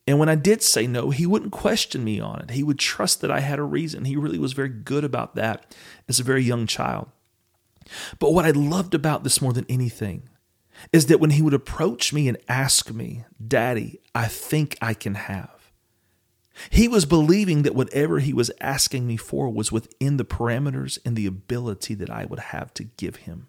And 0.06 0.18
when 0.18 0.28
I 0.28 0.34
did 0.34 0.62
say 0.62 0.86
no, 0.86 1.10
he 1.10 1.26
wouldn't 1.26 1.52
question 1.52 2.02
me 2.02 2.18
on 2.18 2.40
it. 2.40 2.50
He 2.50 2.62
would 2.62 2.78
trust 2.78 3.20
that 3.20 3.30
I 3.30 3.40
had 3.40 3.58
a 3.58 3.64
reason. 3.64 4.04
He 4.04 4.16
really 4.16 4.38
was 4.38 4.52
very 4.52 4.68
good 4.68 5.04
about 5.04 5.34
that 5.36 5.74
as 6.08 6.18
a 6.18 6.24
very 6.24 6.42
young 6.42 6.66
child. 6.66 7.08
But 8.18 8.32
what 8.32 8.44
I 8.44 8.50
loved 8.50 8.94
about 8.94 9.22
this 9.22 9.40
more 9.40 9.52
than 9.52 9.66
anything 9.68 10.28
is 10.92 11.06
that 11.06 11.20
when 11.20 11.30
he 11.30 11.42
would 11.42 11.54
approach 11.54 12.12
me 12.12 12.28
and 12.28 12.38
ask 12.48 12.90
me, 12.90 13.24
Daddy, 13.46 14.00
I 14.14 14.26
think 14.26 14.76
I 14.80 14.94
can 14.94 15.14
have. 15.14 15.61
He 16.70 16.88
was 16.88 17.06
believing 17.06 17.62
that 17.62 17.74
whatever 17.74 18.18
he 18.18 18.32
was 18.32 18.50
asking 18.60 19.06
me 19.06 19.16
for 19.16 19.48
was 19.48 19.72
within 19.72 20.16
the 20.16 20.24
parameters 20.24 20.98
and 21.04 21.16
the 21.16 21.26
ability 21.26 21.94
that 21.94 22.10
I 22.10 22.24
would 22.24 22.38
have 22.38 22.74
to 22.74 22.84
give 22.84 23.16
him. 23.16 23.48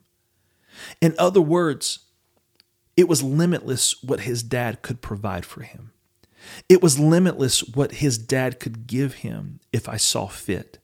In 1.02 1.14
other 1.20 1.42
words, 1.42 2.00
it 2.96 3.08
was 3.08 3.24
limitless 3.24 4.02
what 4.04 4.22
his 4.22 4.44
dad 4.44 4.82
could 4.82 5.02
provide 5.02 5.46
for 5.46 5.62
him. 5.64 5.92
It 6.70 6.82
was 6.82 7.00
limitless 7.00 7.64
what 7.64 7.94
his 7.94 8.18
dad 8.18 8.60
could 8.60 8.88
give 8.88 9.16
him 9.16 9.60
if 9.72 9.88
I 9.88 9.98
saw 9.98 10.28
fit. 10.28 10.80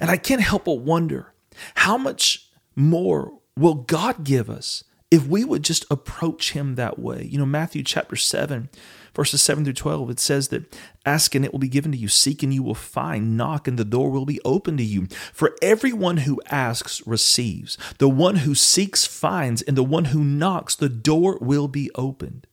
And 0.00 0.10
I 0.10 0.16
can't 0.16 0.42
help 0.42 0.64
but 0.64 0.80
wonder 0.80 1.32
how 1.76 1.96
much 1.96 2.50
more 2.76 3.38
will 3.56 3.74
God 3.74 4.24
give 4.24 4.48
us 4.50 4.84
if 5.10 5.26
we 5.26 5.44
would 5.44 5.62
just 5.62 5.84
approach 5.90 6.52
him 6.52 6.74
that 6.74 6.98
way? 6.98 7.26
You 7.30 7.38
know, 7.38 7.46
Matthew 7.46 7.82
chapter 7.82 8.16
7 8.16 8.68
verses 9.14 9.42
7 9.42 9.64
through 9.64 9.74
12, 9.74 10.10
it 10.10 10.20
says 10.20 10.48
that 10.48 10.76
ask 11.04 11.34
and 11.34 11.44
it 11.44 11.52
will 11.52 11.58
be 11.58 11.68
given 11.68 11.92
to 11.92 11.98
you, 11.98 12.08
seek 12.08 12.42
and 12.42 12.52
you 12.52 12.62
will 12.62 12.74
find, 12.74 13.36
knock 13.36 13.66
and 13.66 13.78
the 13.78 13.84
door 13.84 14.10
will 14.10 14.26
be 14.26 14.40
open 14.44 14.76
to 14.76 14.82
you. 14.82 15.06
For 15.32 15.56
everyone 15.62 16.18
who 16.18 16.40
asks 16.50 17.06
receives, 17.06 17.78
the 17.98 18.08
one 18.08 18.36
who 18.36 18.54
seeks 18.54 19.06
finds, 19.06 19.62
and 19.62 19.76
the 19.76 19.82
one 19.82 20.06
who 20.06 20.24
knocks, 20.24 20.74
the 20.74 20.88
door 20.88 21.38
will 21.40 21.68
be 21.68 21.90
opened. 21.94 22.46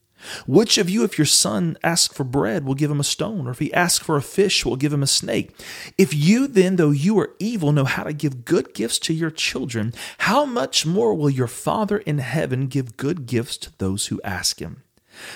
Which 0.46 0.78
of 0.78 0.90
you, 0.90 1.04
if 1.04 1.16
your 1.16 1.26
son 1.26 1.76
asks 1.82 2.14
for 2.14 2.24
bread, 2.24 2.64
will 2.64 2.74
give 2.74 2.90
him 2.90 3.00
a 3.00 3.04
stone, 3.04 3.46
or 3.46 3.50
if 3.50 3.58
he 3.58 3.72
asks 3.72 4.04
for 4.04 4.16
a 4.16 4.22
fish, 4.22 4.64
will 4.64 4.76
give 4.76 4.92
him 4.92 5.02
a 5.02 5.06
snake? 5.06 5.54
If 5.96 6.14
you 6.14 6.46
then, 6.48 6.76
though 6.76 6.90
you 6.90 7.18
are 7.20 7.34
evil, 7.38 7.72
know 7.72 7.84
how 7.84 8.04
to 8.04 8.12
give 8.12 8.44
good 8.44 8.74
gifts 8.74 8.98
to 9.00 9.14
your 9.14 9.30
children, 9.30 9.94
how 10.18 10.44
much 10.44 10.84
more 10.84 11.14
will 11.14 11.30
your 11.30 11.46
Father 11.46 11.98
in 11.98 12.18
heaven 12.18 12.66
give 12.66 12.96
good 12.96 13.26
gifts 13.26 13.56
to 13.58 13.72
those 13.78 14.06
who 14.06 14.20
ask 14.24 14.60
him? 14.60 14.82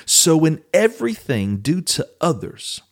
So, 0.06 0.44
in 0.44 0.62
everything, 0.72 1.58
do 1.58 1.80
to 1.82 2.08
others 2.20 2.82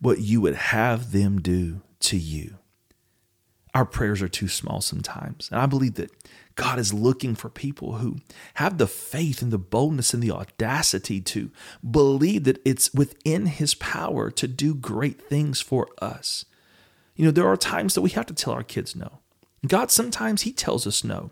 what 0.00 0.20
you 0.20 0.40
would 0.40 0.54
have 0.54 1.12
them 1.12 1.40
do 1.40 1.82
to 2.00 2.16
you. 2.16 2.56
Our 3.74 3.84
prayers 3.84 4.20
are 4.20 4.28
too 4.28 4.48
small 4.48 4.80
sometimes. 4.80 5.48
And 5.50 5.60
I 5.60 5.66
believe 5.66 5.94
that 5.94 6.10
God 6.56 6.78
is 6.78 6.92
looking 6.92 7.34
for 7.34 7.48
people 7.48 7.94
who 7.94 8.16
have 8.54 8.78
the 8.78 8.86
faith 8.86 9.42
and 9.42 9.52
the 9.52 9.58
boldness 9.58 10.12
and 10.12 10.22
the 10.22 10.32
audacity 10.32 11.20
to 11.20 11.50
believe 11.88 12.44
that 12.44 12.60
it's 12.64 12.92
within 12.92 13.46
His 13.46 13.74
power 13.74 14.30
to 14.32 14.48
do 14.48 14.74
great 14.74 15.22
things 15.22 15.60
for 15.60 15.88
us. 16.02 16.44
You 17.14 17.24
know, 17.24 17.30
there 17.30 17.48
are 17.48 17.56
times 17.56 17.94
that 17.94 18.02
we 18.02 18.10
have 18.10 18.26
to 18.26 18.34
tell 18.34 18.52
our 18.52 18.62
kids 18.62 18.96
no. 18.96 19.20
God, 19.66 19.90
sometimes 19.90 20.42
He 20.42 20.52
tells 20.52 20.86
us 20.86 21.04
no. 21.04 21.30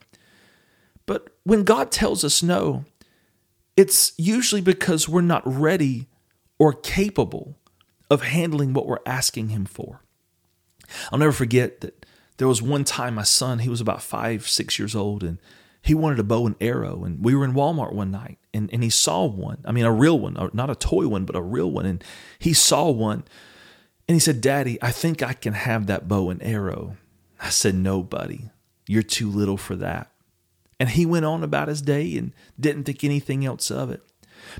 But 1.06 1.28
when 1.44 1.64
God 1.64 1.90
tells 1.90 2.25
us 2.25 2.42
no, 2.42 2.84
it's 3.78 4.12
usually 4.16 4.61
because 4.61 5.08
we're 5.08 5.20
not 5.20 5.42
ready 5.47 6.08
or 6.58 6.73
capable 6.73 7.56
of 8.11 8.23
handling 8.23 8.73
what 8.73 8.88
we're 8.88 8.99
asking 9.06 9.50
Him 9.50 9.64
for. 9.64 10.02
I'll 11.12 11.18
never 11.20 11.30
forget 11.30 11.80
that 11.82 12.04
there 12.38 12.49
was 12.49 12.61
one 12.61 12.82
time 12.82 13.14
my 13.14 13.23
son, 13.23 13.61
he 13.61 13.68
was 13.68 13.80
about 13.80 14.02
five, 14.02 14.49
six 14.49 14.80
years 14.80 14.97
old, 14.97 15.23
and 15.23 15.38
he 15.80 15.94
wanted 15.94 16.18
a 16.18 16.25
bow 16.25 16.44
and 16.44 16.56
arrow. 16.61 17.04
And 17.04 17.25
we 17.25 17.37
were 17.37 17.44
in 17.44 17.52
Walmart 17.52 17.92
one 17.92 18.11
night 18.11 18.38
and, 18.52 18.68
and 18.73 18.82
he 18.82 18.90
saw 18.90 19.25
one. 19.26 19.58
I 19.64 19.70
mean, 19.70 19.85
a 19.85 19.92
real 19.92 20.18
one, 20.18 20.37
not 20.52 20.70
a 20.70 20.75
toy 20.75 21.06
one, 21.06 21.25
but 21.25 21.37
a 21.37 21.40
real 21.40 21.70
one. 21.70 21.87
And 21.87 22.02
he 22.40 22.54
saw 22.54 22.90
one 22.90 23.23
and 24.08 24.16
he 24.16 24.18
said, 24.18 24.40
Daddy, 24.40 24.76
I 24.82 24.90
think 24.90 25.23
I 25.23 25.35
can 25.35 25.52
have 25.54 25.87
that 25.87 26.08
bow 26.08 26.30
and 26.30 26.42
arrow. 26.42 26.97
I 27.40 27.50
said, 27.50 27.76
No, 27.76 28.02
buddy, 28.02 28.50
you're 28.88 29.02
too 29.04 29.30
little 29.30 29.56
for 29.56 29.76
that. 29.76 30.11
And 30.80 30.90
he 30.90 31.04
went 31.06 31.25
on 31.25 31.42
about 31.42 31.68
his 31.68 31.82
day 31.82 32.16
and 32.16 32.32
didn't 32.58 32.85
think 32.85 33.02
anything 33.02 33.44
else 33.44 33.70
of 33.70 33.90
it. 33.90 34.02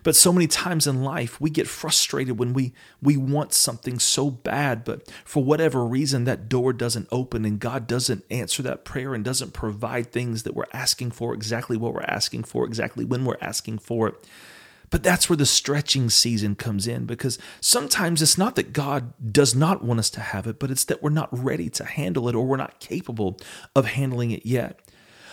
But 0.03 0.17
so 0.17 0.33
many 0.33 0.47
times 0.47 0.87
in 0.87 1.03
life, 1.03 1.41
we 1.41 1.51
get 1.51 1.67
frustrated 1.67 2.39
when 2.39 2.53
we, 2.53 2.73
we 3.03 3.17
want 3.17 3.53
something 3.53 3.99
so 3.99 4.31
bad, 4.31 4.85
but 4.85 5.11
for 5.25 5.43
whatever 5.43 5.85
reason, 5.85 6.25
that 6.25 6.49
door 6.49 6.73
doesn't 6.73 7.09
open 7.11 7.45
and 7.45 7.61
God 7.61 7.87
doesn't 7.87 8.25
answer 8.31 8.63
that 8.65 8.85
prayer 8.85 9.15
and 9.15 9.25
doesn't 9.25 9.53
provide 9.53 10.13
things 10.13 10.43
that 10.43 10.55
we're 10.55 10.65
asking 10.73 11.13
for, 11.13 11.35
exactly 11.35 11.77
what 11.77 11.95
we're 11.95 12.03
asking 12.03 12.45
for, 12.45 12.65
exactly 12.65 13.05
when 13.05 13.25
we're 13.25 13.39
asking 13.41 13.79
for 13.79 14.09
it. 14.09 14.29
But 14.91 15.03
that's 15.03 15.29
where 15.29 15.37
the 15.37 15.45
stretching 15.45 16.09
season 16.09 16.55
comes 16.55 16.87
in 16.87 17.05
because 17.05 17.39
sometimes 17.61 18.23
it's 18.23 18.39
not 18.39 18.57
that 18.57 18.73
God 18.73 19.13
does 19.33 19.55
not 19.55 19.85
want 19.85 20.01
us 20.01 20.09
to 20.11 20.21
have 20.21 20.47
it, 20.47 20.59
but 20.59 20.71
it's 20.71 20.85
that 20.85 21.03
we're 21.03 21.11
not 21.11 21.29
ready 21.31 21.69
to 21.71 21.85
handle 21.85 22.27
it 22.29 22.35
or 22.35 22.47
we're 22.47 22.57
not 22.57 22.81
capable 22.81 23.39
of 23.77 23.85
handling 23.85 24.31
it 24.31 24.47
yet. 24.47 24.81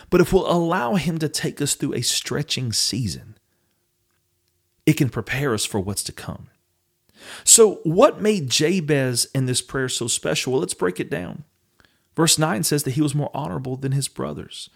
But 0.09 0.21
if 0.21 0.31
we'll 0.31 0.49
allow 0.49 0.95
Him 0.95 1.17
to 1.19 1.29
take 1.29 1.61
us 1.61 1.75
through 1.75 1.93
a 1.93 2.01
stretching 2.01 2.73
season, 2.73 3.37
it 4.85 4.93
can 4.93 5.09
prepare 5.09 5.53
us 5.53 5.65
for 5.65 5.79
what's 5.79 6.03
to 6.03 6.11
come. 6.11 6.47
So, 7.43 7.75
what 7.83 8.21
made 8.21 8.49
Jabez 8.49 9.25
in 9.33 9.45
this 9.45 9.61
prayer 9.61 9.89
so 9.89 10.07
special? 10.07 10.53
Well, 10.53 10.61
let's 10.61 10.73
break 10.73 10.99
it 10.99 11.09
down. 11.09 11.43
Verse 12.15 12.37
9 12.37 12.63
says 12.63 12.83
that 12.83 12.91
he 12.91 13.01
was 13.01 13.15
more 13.15 13.31
honorable 13.33 13.75
than 13.75 13.91
his 13.91 14.07
brothers. 14.07 14.69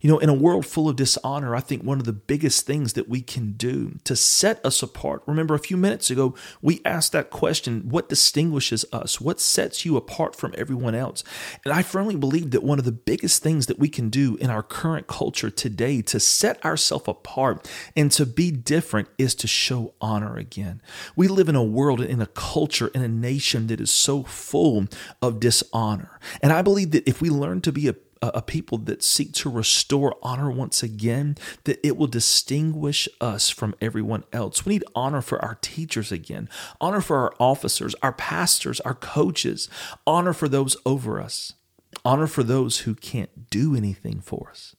You 0.00 0.10
know, 0.10 0.18
in 0.18 0.28
a 0.28 0.34
world 0.34 0.66
full 0.66 0.90
of 0.90 0.96
dishonor, 0.96 1.56
I 1.56 1.60
think 1.60 1.82
one 1.82 1.98
of 1.98 2.04
the 2.04 2.12
biggest 2.12 2.66
things 2.66 2.92
that 2.92 3.08
we 3.08 3.22
can 3.22 3.52
do 3.52 3.98
to 4.04 4.14
set 4.14 4.64
us 4.64 4.82
apart. 4.82 5.22
Remember, 5.26 5.54
a 5.54 5.58
few 5.58 5.78
minutes 5.78 6.10
ago, 6.10 6.34
we 6.60 6.82
asked 6.84 7.12
that 7.12 7.30
question 7.30 7.88
what 7.88 8.10
distinguishes 8.10 8.84
us? 8.92 9.22
What 9.22 9.40
sets 9.40 9.86
you 9.86 9.96
apart 9.96 10.36
from 10.36 10.54
everyone 10.58 10.94
else? 10.94 11.24
And 11.64 11.72
I 11.72 11.82
firmly 11.82 12.14
believe 12.14 12.50
that 12.50 12.62
one 12.62 12.78
of 12.78 12.84
the 12.84 12.92
biggest 12.92 13.42
things 13.42 13.66
that 13.66 13.78
we 13.78 13.88
can 13.88 14.10
do 14.10 14.36
in 14.36 14.50
our 14.50 14.62
current 14.62 15.06
culture 15.06 15.48
today 15.48 16.02
to 16.02 16.20
set 16.20 16.62
ourselves 16.62 17.08
apart 17.08 17.66
and 17.96 18.12
to 18.12 18.26
be 18.26 18.50
different 18.50 19.08
is 19.16 19.34
to 19.36 19.46
show 19.46 19.94
honor 20.02 20.36
again. 20.36 20.82
We 21.16 21.26
live 21.26 21.48
in 21.48 21.56
a 21.56 21.64
world, 21.64 22.02
in 22.02 22.20
a 22.20 22.26
culture, 22.26 22.88
in 22.88 23.00
a 23.00 23.08
nation 23.08 23.68
that 23.68 23.80
is 23.80 23.90
so 23.90 24.24
full 24.24 24.88
of 25.22 25.40
dishonor. 25.40 26.20
And 26.42 26.52
I 26.52 26.60
believe 26.60 26.90
that 26.90 27.08
if 27.08 27.22
we 27.22 27.30
learn 27.30 27.62
to 27.62 27.72
be 27.72 27.88
a 27.88 27.94
a 28.22 28.42
people 28.42 28.78
that 28.78 29.02
seek 29.02 29.32
to 29.34 29.50
restore 29.50 30.16
honor 30.22 30.50
once 30.50 30.82
again, 30.82 31.36
that 31.64 31.78
it 31.86 31.96
will 31.96 32.06
distinguish 32.06 33.08
us 33.20 33.50
from 33.50 33.74
everyone 33.80 34.24
else. 34.32 34.64
We 34.64 34.74
need 34.74 34.84
honor 34.94 35.20
for 35.20 35.44
our 35.44 35.56
teachers 35.60 36.10
again, 36.10 36.48
honor 36.80 37.00
for 37.00 37.18
our 37.18 37.34
officers, 37.38 37.94
our 38.02 38.12
pastors, 38.12 38.80
our 38.80 38.94
coaches, 38.94 39.68
honor 40.06 40.32
for 40.32 40.48
those 40.48 40.76
over 40.86 41.20
us, 41.20 41.52
honor 42.04 42.26
for 42.26 42.42
those 42.42 42.80
who 42.80 42.94
can't 42.94 43.50
do 43.50 43.76
anything 43.76 44.20
for 44.20 44.48
us, 44.50 44.74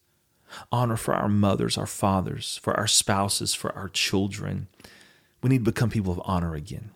honor 0.72 0.98
for 0.98 1.14
our 1.14 1.30
mothers, 1.30 1.78
our 1.78 1.86
fathers, 1.86 2.60
for 2.64 2.76
our 2.76 2.88
spouses, 2.88 3.54
for 3.54 3.76
our 3.76 3.90
children. 3.90 4.68
We 5.42 5.50
need 5.50 5.66
to 5.66 5.72
become 5.72 5.90
people 5.90 6.12
of 6.12 6.22
honor 6.26 6.56
again. 6.56 6.92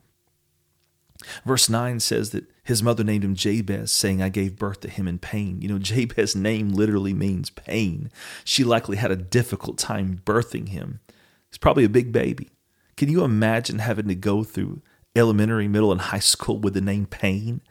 Verse 1.45 1.69
9 1.69 1.99
says 1.99 2.31
that 2.31 2.45
his 2.63 2.83
mother 2.83 3.03
named 3.03 3.23
him 3.23 3.35
Jabez, 3.35 3.91
saying, 3.91 4.21
I 4.21 4.29
gave 4.29 4.57
birth 4.57 4.81
to 4.81 4.89
him 4.89 5.07
in 5.07 5.19
pain. 5.19 5.61
You 5.61 5.69
know, 5.69 5.79
Jabez's 5.79 6.35
name 6.35 6.69
literally 6.69 7.13
means 7.13 7.49
pain. 7.49 8.11
She 8.43 8.63
likely 8.63 8.97
had 8.97 9.11
a 9.11 9.15
difficult 9.15 9.77
time 9.77 10.21
birthing 10.25 10.69
him. 10.69 10.99
He's 11.49 11.57
probably 11.57 11.83
a 11.83 11.89
big 11.89 12.11
baby. 12.11 12.49
Can 12.97 13.09
you 13.09 13.23
imagine 13.23 13.79
having 13.79 14.07
to 14.07 14.15
go 14.15 14.43
through 14.43 14.81
elementary, 15.15 15.67
middle, 15.67 15.91
and 15.91 16.01
high 16.01 16.19
school 16.19 16.59
with 16.59 16.73
the 16.73 16.81
name 16.81 17.05
Pain? 17.05 17.61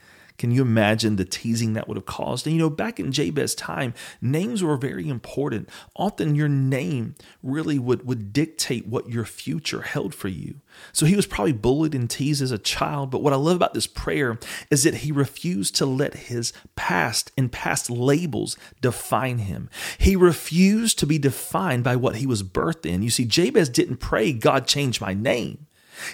Can 0.40 0.52
you 0.52 0.62
imagine 0.62 1.16
the 1.16 1.26
teasing 1.26 1.74
that 1.74 1.86
would 1.86 1.98
have 1.98 2.06
caused? 2.06 2.46
And 2.46 2.56
you 2.56 2.62
know, 2.62 2.70
back 2.70 2.98
in 2.98 3.12
Jabez's 3.12 3.54
time, 3.54 3.92
names 4.22 4.62
were 4.62 4.78
very 4.78 5.06
important. 5.06 5.68
Often 5.94 6.34
your 6.34 6.48
name 6.48 7.14
really 7.42 7.78
would, 7.78 8.06
would 8.06 8.32
dictate 8.32 8.86
what 8.86 9.10
your 9.10 9.26
future 9.26 9.82
held 9.82 10.14
for 10.14 10.28
you. 10.28 10.62
So 10.94 11.04
he 11.04 11.14
was 11.14 11.26
probably 11.26 11.52
bullied 11.52 11.94
and 11.94 12.08
teased 12.08 12.40
as 12.40 12.52
a 12.52 12.56
child. 12.56 13.10
But 13.10 13.20
what 13.22 13.34
I 13.34 13.36
love 13.36 13.56
about 13.56 13.74
this 13.74 13.86
prayer 13.86 14.38
is 14.70 14.82
that 14.84 14.94
he 14.94 15.12
refused 15.12 15.76
to 15.76 15.84
let 15.84 16.14
his 16.14 16.54
past 16.74 17.32
and 17.36 17.52
past 17.52 17.90
labels 17.90 18.56
define 18.80 19.40
him. 19.40 19.68
He 19.98 20.16
refused 20.16 20.98
to 21.00 21.06
be 21.06 21.18
defined 21.18 21.84
by 21.84 21.96
what 21.96 22.16
he 22.16 22.26
was 22.26 22.42
birthed 22.42 22.86
in. 22.86 23.02
You 23.02 23.10
see, 23.10 23.26
Jabez 23.26 23.68
didn't 23.68 23.98
pray, 23.98 24.32
God, 24.32 24.66
change 24.66 25.02
my 25.02 25.12
name. 25.12 25.66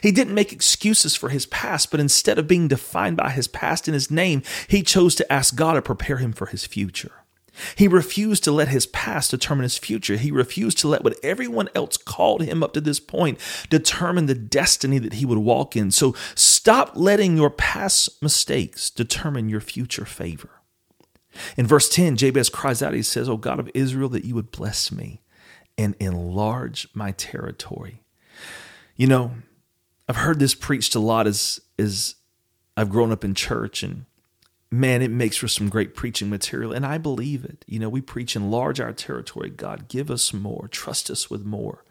He 0.03 0.13
didn't 0.13 0.35
make 0.35 0.53
excuses 0.53 1.15
for 1.17 1.29
his 1.29 1.47
past, 1.47 1.91
but 1.91 2.01
instead 2.01 2.39
of 2.39 2.49
being 2.49 2.69
defined 2.69 3.17
by 3.17 3.31
his 3.31 3.49
past 3.49 3.89
and 3.89 3.95
his 3.95 4.11
name, 4.11 4.43
he 4.69 4.83
chose 4.83 5.15
to 5.17 5.33
ask 5.33 5.55
God 5.55 5.75
to 5.75 5.83
prepare 5.83 6.19
him 6.19 6.33
for 6.33 6.47
his 6.47 6.67
future. 6.67 7.13
He 7.75 7.89
refused 7.89 8.45
to 8.45 8.53
let 8.53 8.69
his 8.69 8.87
past 8.87 9.31
determine 9.31 9.63
his 9.63 9.79
future. 9.79 10.17
He 10.17 10.31
refused 10.31 10.79
to 10.79 10.89
let 10.89 11.03
what 11.03 11.19
everyone 11.23 11.69
else 11.75 11.97
called 11.97 12.43
him 12.43 12.63
up 12.63 12.73
to 12.75 12.81
this 12.81 13.01
point 13.01 13.39
determine 13.71 14.27
the 14.27 14.35
destiny 14.35 14.99
that 14.99 15.15
he 15.15 15.27
would 15.27 15.39
walk 15.39 15.77
in. 15.77 15.91
So 15.91 16.15
stop 16.35 16.93
letting 16.95 17.37
your 17.37 17.51
past 17.51 18.23
mistakes 18.23 18.91
determine 18.91 19.49
your 19.49 19.61
future 19.61 20.05
favor. 20.05 20.51
In 21.57 21.67
verse 21.67 21.89
10, 21.89 22.17
Jabez 22.17 22.49
cries 22.49 22.83
out, 22.83 22.95
he 22.95 23.03
says, 23.03 23.29
O 23.29 23.37
God 23.37 23.59
of 23.59 23.71
Israel, 23.75 24.09
that 24.11 24.25
you 24.25 24.35
would 24.35 24.51
bless 24.51 24.91
me 24.91 25.23
and 25.79 25.95
enlarge 26.01 26.89
my 26.95 27.13
territory. 27.13 28.03
You 28.97 29.07
know, 29.07 29.33
I've 30.09 30.17
heard 30.17 30.39
this 30.39 30.55
preached 30.55 30.95
a 30.95 31.01
lot 31.01 31.27
as 31.27 31.61
as 31.79 32.15
I've 32.77 32.91
grown 32.91 33.13
up 33.13 33.25
in 33.25 33.35
church 33.35 33.83
and 33.83 34.05
man, 34.71 35.03
it 35.03 35.11
makes 35.11 35.37
for 35.37 35.49
some 35.49 35.69
great 35.69 35.95
preaching 35.95 36.29
material. 36.29 36.73
And 36.73 36.85
I 36.85 36.99
believe 36.99 37.45
it. 37.45 37.65
You 37.67 37.79
know, 37.79 37.89
we 37.89 38.01
preach 38.01 38.37
enlarge 38.37 38.81
our 38.81 38.93
territory. 38.93 39.51
God, 39.51 39.89
give 39.89 40.11
us 40.11 40.33
more, 40.33 40.69
trust 40.69 41.11
us 41.11 41.31
with 41.31 41.45
more. 41.45 41.85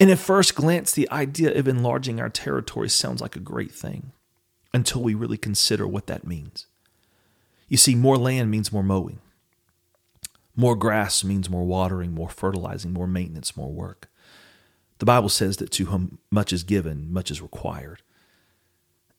And 0.00 0.10
at 0.10 0.18
first 0.18 0.54
glance, 0.54 0.92
the 0.92 1.10
idea 1.10 1.56
of 1.56 1.68
enlarging 1.68 2.20
our 2.20 2.28
territory 2.28 2.88
sounds 2.88 3.20
like 3.20 3.36
a 3.36 3.40
great 3.40 3.72
thing 3.72 4.12
until 4.72 5.02
we 5.02 5.14
really 5.14 5.38
consider 5.38 5.86
what 5.86 6.08
that 6.08 6.26
means. 6.26 6.66
You 7.68 7.76
see, 7.76 7.94
more 7.94 8.18
land 8.18 8.50
means 8.50 8.72
more 8.72 8.82
mowing. 8.82 9.20
More 10.56 10.76
grass 10.76 11.24
means 11.24 11.50
more 11.50 11.64
watering, 11.64 12.12
more 12.12 12.28
fertilizing, 12.28 12.92
more 12.92 13.06
maintenance, 13.06 13.56
more 13.56 13.70
work. 13.70 14.08
The 15.04 15.12
Bible 15.12 15.28
says 15.28 15.58
that 15.58 15.70
to 15.72 15.84
whom 15.84 16.16
much 16.30 16.50
is 16.50 16.62
given, 16.62 17.12
much 17.12 17.30
is 17.30 17.42
required. 17.42 18.00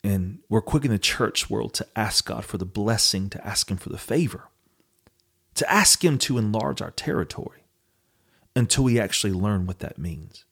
And 0.04 0.40
we're 0.50 0.60
quick 0.60 0.84
in 0.84 0.90
the 0.90 0.98
church 0.98 1.48
world 1.48 1.76
to 1.76 1.86
ask 1.96 2.26
God 2.26 2.44
for 2.44 2.58
the 2.58 2.66
blessing, 2.66 3.30
to 3.30 3.48
ask 3.48 3.70
Him 3.70 3.78
for 3.78 3.90
the 3.90 4.00
favor, 4.00 4.46
to 5.54 5.72
ask 5.72 6.04
Him 6.04 6.18
to 6.18 6.40
enlarge 6.40 6.82
our 6.82 6.90
territory 6.90 7.66
until 8.56 8.84
we 8.84 9.00
actually 9.00 9.34
learn 9.34 9.68
what 9.68 9.78
that 9.78 10.00
means. 10.00 10.44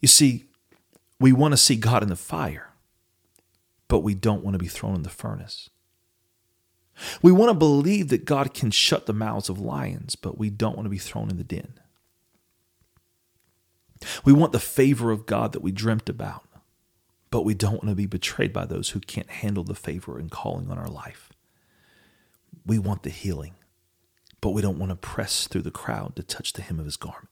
You 0.00 0.08
see, 0.08 0.46
we 1.20 1.34
want 1.34 1.52
to 1.52 1.58
see 1.58 1.76
God 1.76 2.02
in 2.02 2.08
the 2.08 2.16
fire, 2.16 2.70
but 3.86 3.98
we 3.98 4.14
don't 4.14 4.42
want 4.42 4.54
to 4.54 4.58
be 4.58 4.68
thrown 4.68 4.94
in 4.94 5.02
the 5.02 5.10
furnace. 5.10 5.68
We 7.20 7.32
want 7.32 7.50
to 7.50 7.54
believe 7.54 8.08
that 8.08 8.24
God 8.24 8.54
can 8.54 8.70
shut 8.70 9.04
the 9.04 9.12
mouths 9.12 9.50
of 9.50 9.60
lions, 9.60 10.16
but 10.16 10.38
we 10.38 10.48
don't 10.48 10.74
want 10.74 10.86
to 10.86 10.90
be 10.90 10.96
thrown 10.96 11.28
in 11.28 11.36
the 11.36 11.44
den. 11.44 11.77
We 14.24 14.32
want 14.32 14.52
the 14.52 14.60
favor 14.60 15.10
of 15.10 15.26
God 15.26 15.52
that 15.52 15.62
we 15.62 15.72
dreamt 15.72 16.08
about, 16.08 16.44
but 17.30 17.42
we 17.44 17.54
don't 17.54 17.82
want 17.82 17.88
to 17.88 17.94
be 17.94 18.06
betrayed 18.06 18.52
by 18.52 18.64
those 18.64 18.90
who 18.90 19.00
can't 19.00 19.30
handle 19.30 19.64
the 19.64 19.74
favor 19.74 20.18
and 20.18 20.30
calling 20.30 20.70
on 20.70 20.78
our 20.78 20.88
life. 20.88 21.30
We 22.64 22.78
want 22.78 23.02
the 23.02 23.10
healing, 23.10 23.54
but 24.40 24.50
we 24.50 24.62
don't 24.62 24.78
want 24.78 24.90
to 24.90 24.96
press 24.96 25.46
through 25.46 25.62
the 25.62 25.70
crowd 25.70 26.16
to 26.16 26.22
touch 26.22 26.52
the 26.52 26.62
hem 26.62 26.78
of 26.78 26.84
his 26.84 26.96
garment. 26.96 27.28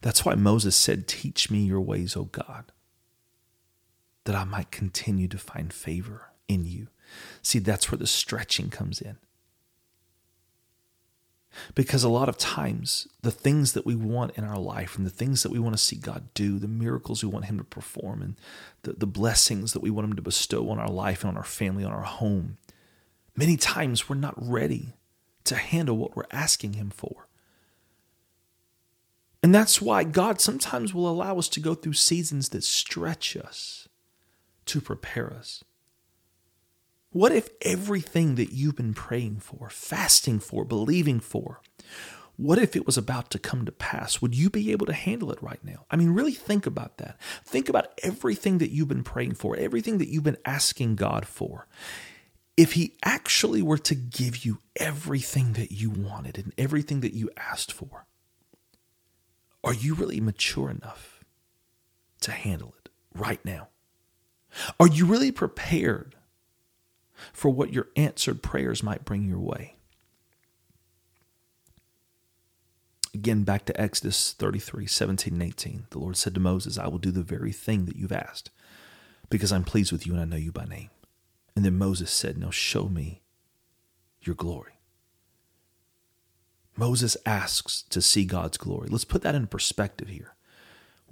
That's 0.00 0.24
why 0.24 0.34
Moses 0.34 0.76
said, 0.76 1.08
Teach 1.08 1.50
me 1.50 1.60
your 1.60 1.80
ways, 1.80 2.16
O 2.16 2.24
God, 2.24 2.72
that 4.24 4.36
I 4.36 4.44
might 4.44 4.70
continue 4.70 5.28
to 5.28 5.38
find 5.38 5.72
favor 5.72 6.30
in 6.48 6.64
you. 6.64 6.88
See, 7.42 7.58
that's 7.58 7.90
where 7.90 7.98
the 7.98 8.06
stretching 8.06 8.70
comes 8.70 9.00
in. 9.00 9.16
Because 11.74 12.04
a 12.04 12.08
lot 12.08 12.28
of 12.28 12.38
times, 12.38 13.08
the 13.22 13.30
things 13.30 13.72
that 13.72 13.86
we 13.86 13.94
want 13.94 14.36
in 14.36 14.44
our 14.44 14.58
life 14.58 14.96
and 14.96 15.06
the 15.06 15.10
things 15.10 15.42
that 15.42 15.52
we 15.52 15.58
want 15.58 15.76
to 15.76 15.82
see 15.82 15.96
God 15.96 16.28
do, 16.34 16.58
the 16.58 16.68
miracles 16.68 17.22
we 17.22 17.30
want 17.30 17.46
Him 17.46 17.58
to 17.58 17.64
perform, 17.64 18.22
and 18.22 18.36
the, 18.82 18.92
the 18.92 19.06
blessings 19.06 19.72
that 19.72 19.82
we 19.82 19.90
want 19.90 20.06
Him 20.06 20.16
to 20.16 20.22
bestow 20.22 20.68
on 20.70 20.78
our 20.78 20.90
life 20.90 21.22
and 21.22 21.30
on 21.30 21.36
our 21.36 21.44
family, 21.44 21.84
on 21.84 21.92
our 21.92 22.02
home, 22.02 22.58
many 23.36 23.56
times 23.56 24.08
we're 24.08 24.16
not 24.16 24.34
ready 24.36 24.94
to 25.44 25.56
handle 25.56 25.96
what 25.96 26.16
we're 26.16 26.24
asking 26.30 26.74
Him 26.74 26.90
for. 26.90 27.28
And 29.42 29.54
that's 29.54 29.82
why 29.82 30.04
God 30.04 30.40
sometimes 30.40 30.94
will 30.94 31.08
allow 31.08 31.38
us 31.38 31.48
to 31.48 31.60
go 31.60 31.74
through 31.74 31.94
seasons 31.94 32.50
that 32.50 32.62
stretch 32.62 33.36
us 33.36 33.88
to 34.66 34.80
prepare 34.80 35.32
us. 35.32 35.64
What 37.12 37.32
if 37.32 37.50
everything 37.60 38.36
that 38.36 38.52
you've 38.52 38.76
been 38.76 38.94
praying 38.94 39.40
for, 39.40 39.68
fasting 39.70 40.40
for, 40.40 40.64
believing 40.64 41.20
for, 41.20 41.60
what 42.36 42.58
if 42.58 42.74
it 42.74 42.86
was 42.86 42.96
about 42.96 43.30
to 43.30 43.38
come 43.38 43.66
to 43.66 43.72
pass? 43.72 44.22
Would 44.22 44.34
you 44.34 44.48
be 44.48 44.72
able 44.72 44.86
to 44.86 44.94
handle 44.94 45.30
it 45.30 45.42
right 45.42 45.62
now? 45.62 45.84
I 45.90 45.96
mean, 45.96 46.10
really 46.10 46.32
think 46.32 46.66
about 46.66 46.96
that. 46.96 47.20
Think 47.44 47.68
about 47.68 47.88
everything 48.02 48.58
that 48.58 48.70
you've 48.70 48.88
been 48.88 49.04
praying 49.04 49.34
for, 49.34 49.54
everything 49.56 49.98
that 49.98 50.08
you've 50.08 50.24
been 50.24 50.38
asking 50.46 50.96
God 50.96 51.26
for. 51.26 51.68
If 52.56 52.72
He 52.72 52.94
actually 53.04 53.60
were 53.60 53.78
to 53.78 53.94
give 53.94 54.46
you 54.46 54.58
everything 54.76 55.52
that 55.52 55.70
you 55.70 55.90
wanted 55.90 56.38
and 56.38 56.54
everything 56.56 57.00
that 57.00 57.12
you 57.12 57.30
asked 57.36 57.72
for, 57.72 58.06
are 59.62 59.74
you 59.74 59.94
really 59.94 60.20
mature 60.20 60.70
enough 60.70 61.22
to 62.22 62.32
handle 62.32 62.74
it 62.78 62.88
right 63.14 63.44
now? 63.44 63.68
Are 64.80 64.88
you 64.88 65.04
really 65.04 65.30
prepared 65.30 66.16
for 67.32 67.50
what 67.50 67.72
your 67.72 67.88
answered 67.96 68.42
prayers 68.42 68.82
might 68.82 69.04
bring 69.04 69.28
your 69.28 69.40
way. 69.40 69.76
Again, 73.14 73.44
back 73.44 73.66
to 73.66 73.80
Exodus 73.80 74.32
33 74.32 74.86
17 74.86 75.34
and 75.34 75.42
18. 75.42 75.86
The 75.90 75.98
Lord 75.98 76.16
said 76.16 76.34
to 76.34 76.40
Moses, 76.40 76.78
I 76.78 76.88
will 76.88 76.98
do 76.98 77.10
the 77.10 77.22
very 77.22 77.52
thing 77.52 77.84
that 77.86 77.96
you've 77.96 78.12
asked, 78.12 78.50
because 79.28 79.52
I'm 79.52 79.64
pleased 79.64 79.92
with 79.92 80.06
you 80.06 80.14
and 80.14 80.22
I 80.22 80.24
know 80.24 80.36
you 80.36 80.52
by 80.52 80.64
name. 80.64 80.90
And 81.54 81.64
then 81.64 81.76
Moses 81.76 82.10
said, 82.10 82.38
Now 82.38 82.50
show 82.50 82.88
me 82.88 83.22
your 84.22 84.34
glory. 84.34 84.72
Moses 86.74 87.18
asks 87.26 87.82
to 87.90 88.00
see 88.00 88.24
God's 88.24 88.56
glory. 88.56 88.88
Let's 88.88 89.04
put 89.04 89.20
that 89.22 89.34
in 89.34 89.46
perspective 89.46 90.08
here 90.08 90.34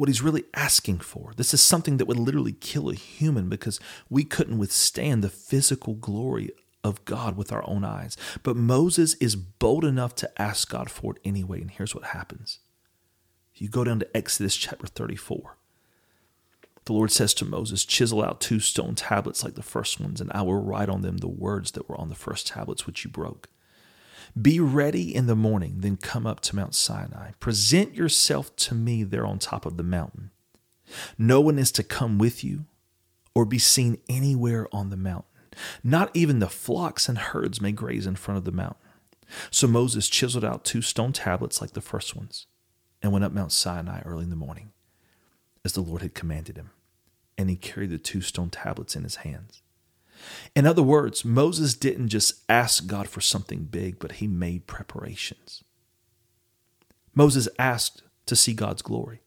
what 0.00 0.08
he's 0.08 0.22
really 0.22 0.44
asking 0.54 0.98
for. 0.98 1.32
This 1.36 1.52
is 1.52 1.60
something 1.60 1.98
that 1.98 2.06
would 2.06 2.18
literally 2.18 2.54
kill 2.54 2.88
a 2.88 2.94
human 2.94 3.50
because 3.50 3.78
we 4.08 4.24
couldn't 4.24 4.56
withstand 4.56 5.22
the 5.22 5.28
physical 5.28 5.92
glory 5.92 6.52
of 6.82 7.04
God 7.04 7.36
with 7.36 7.52
our 7.52 7.62
own 7.68 7.84
eyes. 7.84 8.16
But 8.42 8.56
Moses 8.56 9.12
is 9.16 9.36
bold 9.36 9.84
enough 9.84 10.14
to 10.14 10.40
ask 10.40 10.70
God 10.70 10.90
for 10.90 11.16
it 11.16 11.20
anyway. 11.22 11.60
And 11.60 11.70
here's 11.70 11.94
what 11.94 12.04
happens 12.04 12.60
you 13.54 13.68
go 13.68 13.84
down 13.84 13.98
to 13.98 14.16
Exodus 14.16 14.56
chapter 14.56 14.86
34. 14.86 15.58
The 16.86 16.94
Lord 16.94 17.10
says 17.10 17.34
to 17.34 17.44
Moses, 17.44 17.84
Chisel 17.84 18.24
out 18.24 18.40
two 18.40 18.58
stone 18.58 18.94
tablets 18.94 19.44
like 19.44 19.54
the 19.54 19.62
first 19.62 20.00
ones, 20.00 20.18
and 20.18 20.32
I 20.32 20.40
will 20.40 20.62
write 20.62 20.88
on 20.88 21.02
them 21.02 21.18
the 21.18 21.28
words 21.28 21.72
that 21.72 21.90
were 21.90 22.00
on 22.00 22.08
the 22.08 22.14
first 22.14 22.46
tablets 22.46 22.86
which 22.86 23.04
you 23.04 23.10
broke. 23.10 23.50
Be 24.40 24.60
ready 24.60 25.14
in 25.14 25.26
the 25.26 25.36
morning, 25.36 25.76
then 25.78 25.96
come 25.96 26.26
up 26.26 26.40
to 26.40 26.56
Mount 26.56 26.74
Sinai. 26.74 27.32
Present 27.40 27.94
yourself 27.94 28.54
to 28.56 28.74
me 28.74 29.02
there 29.02 29.26
on 29.26 29.38
top 29.38 29.66
of 29.66 29.76
the 29.76 29.82
mountain. 29.82 30.30
No 31.18 31.40
one 31.40 31.58
is 31.58 31.72
to 31.72 31.82
come 31.82 32.18
with 32.18 32.44
you 32.44 32.66
or 33.34 33.44
be 33.44 33.58
seen 33.58 33.98
anywhere 34.08 34.68
on 34.72 34.90
the 34.90 34.96
mountain. 34.96 35.24
Not 35.82 36.10
even 36.14 36.38
the 36.38 36.48
flocks 36.48 37.08
and 37.08 37.18
herds 37.18 37.60
may 37.60 37.72
graze 37.72 38.06
in 38.06 38.16
front 38.16 38.38
of 38.38 38.44
the 38.44 38.52
mountain. 38.52 38.76
So 39.50 39.66
Moses 39.66 40.08
chiseled 40.08 40.44
out 40.44 40.64
two 40.64 40.82
stone 40.82 41.12
tablets 41.12 41.60
like 41.60 41.72
the 41.72 41.80
first 41.80 42.16
ones 42.16 42.46
and 43.02 43.12
went 43.12 43.24
up 43.24 43.32
Mount 43.32 43.52
Sinai 43.52 44.02
early 44.02 44.24
in 44.24 44.30
the 44.30 44.36
morning, 44.36 44.72
as 45.64 45.72
the 45.72 45.80
Lord 45.80 46.02
had 46.02 46.14
commanded 46.14 46.56
him. 46.56 46.70
And 47.38 47.48
he 47.48 47.56
carried 47.56 47.90
the 47.90 47.98
two 47.98 48.20
stone 48.20 48.50
tablets 48.50 48.96
in 48.96 49.02
his 49.02 49.16
hands. 49.16 49.62
In 50.54 50.66
other 50.66 50.82
words, 50.82 51.24
Moses 51.24 51.74
didn't 51.74 52.08
just 52.08 52.42
ask 52.48 52.86
God 52.86 53.08
for 53.08 53.20
something 53.20 53.64
big, 53.64 53.98
but 53.98 54.12
he 54.12 54.26
made 54.26 54.66
preparations. 54.66 55.62
Moses 57.14 57.48
asked 57.58 58.02
to 58.26 58.36
see 58.36 58.52
God's 58.52 58.82
glory. 58.82 59.20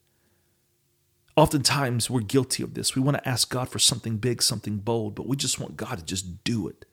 Oftentimes, 1.35 2.09
we're 2.09 2.21
guilty 2.21 2.61
of 2.61 2.75
this. 2.75 2.95
We 2.95 3.01
want 3.01 3.17
to 3.17 3.27
ask 3.27 3.49
God 3.49 3.69
for 3.69 3.79
something 3.79 4.17
big, 4.17 4.41
something 4.41 4.77
bold, 4.77 5.15
but 5.15 5.27
we 5.27 5.35
just 5.35 5.59
want 5.59 5.77
God 5.77 5.97
to 5.97 6.05
just 6.05 6.43
do 6.43 6.67
it. 6.67 6.85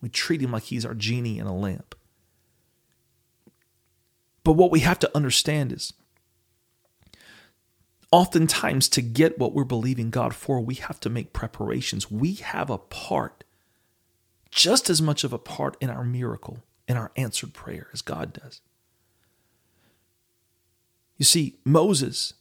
We 0.00 0.08
treat 0.08 0.42
him 0.42 0.50
like 0.50 0.64
he's 0.64 0.84
our 0.84 0.94
genie 0.94 1.38
in 1.38 1.46
a 1.46 1.56
lamp. 1.56 1.94
But 4.44 4.54
what 4.54 4.72
we 4.72 4.80
have 4.80 4.98
to 4.98 5.16
understand 5.16 5.70
is 5.70 5.92
oftentimes 8.12 8.88
to 8.90 9.02
get 9.02 9.38
what 9.38 9.54
we're 9.54 9.64
believing 9.64 10.10
God 10.10 10.34
for, 10.34 10.60
we 10.60 10.74
have 10.74 11.00
to 11.00 11.10
make 11.10 11.32
preparations. 11.32 12.10
We 12.10 12.34
have 12.34 12.70
a 12.70 12.78
part, 12.78 13.42
just 14.50 14.88
as 14.88 15.02
much 15.02 15.24
of 15.24 15.32
a 15.32 15.38
part 15.38 15.76
in 15.80 15.90
our 15.90 16.04
miracle, 16.04 16.62
in 16.86 16.96
our 16.96 17.10
answered 17.16 17.54
prayer 17.54 17.88
as 17.92 18.02
God 18.02 18.34
does. 18.34 18.60
You 21.16 21.24
see, 21.24 21.56
Moses 21.64 22.34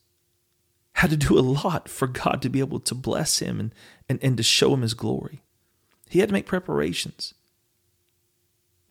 had 0.94 1.10
to 1.10 1.18
do 1.18 1.40
a 1.40 1.42
lot 1.42 1.88
for 1.88 2.08
God 2.08 2.42
to 2.42 2.50
be 2.50 2.60
able 2.60 2.80
to 2.82 2.94
bless 2.94 3.40
him 3.40 3.60
and, 3.60 3.76
and, 4.10 4.20
and 4.22 4.38
to 4.38 4.44
show 4.44 4.74
him 4.74 4.82
his 4.82 4.94
glory. 4.94 5.42
He 6.10 6.20
had 6.20 6.30
to 6.30 6.34
make 6.34 6.46
preparations. 6.46 7.34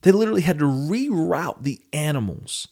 They 0.03 0.13
literally 0.13 0.41
had 0.41 0.59
to 0.61 0.65
reroute 0.65 1.63
the 1.63 1.81
animals 1.93 2.69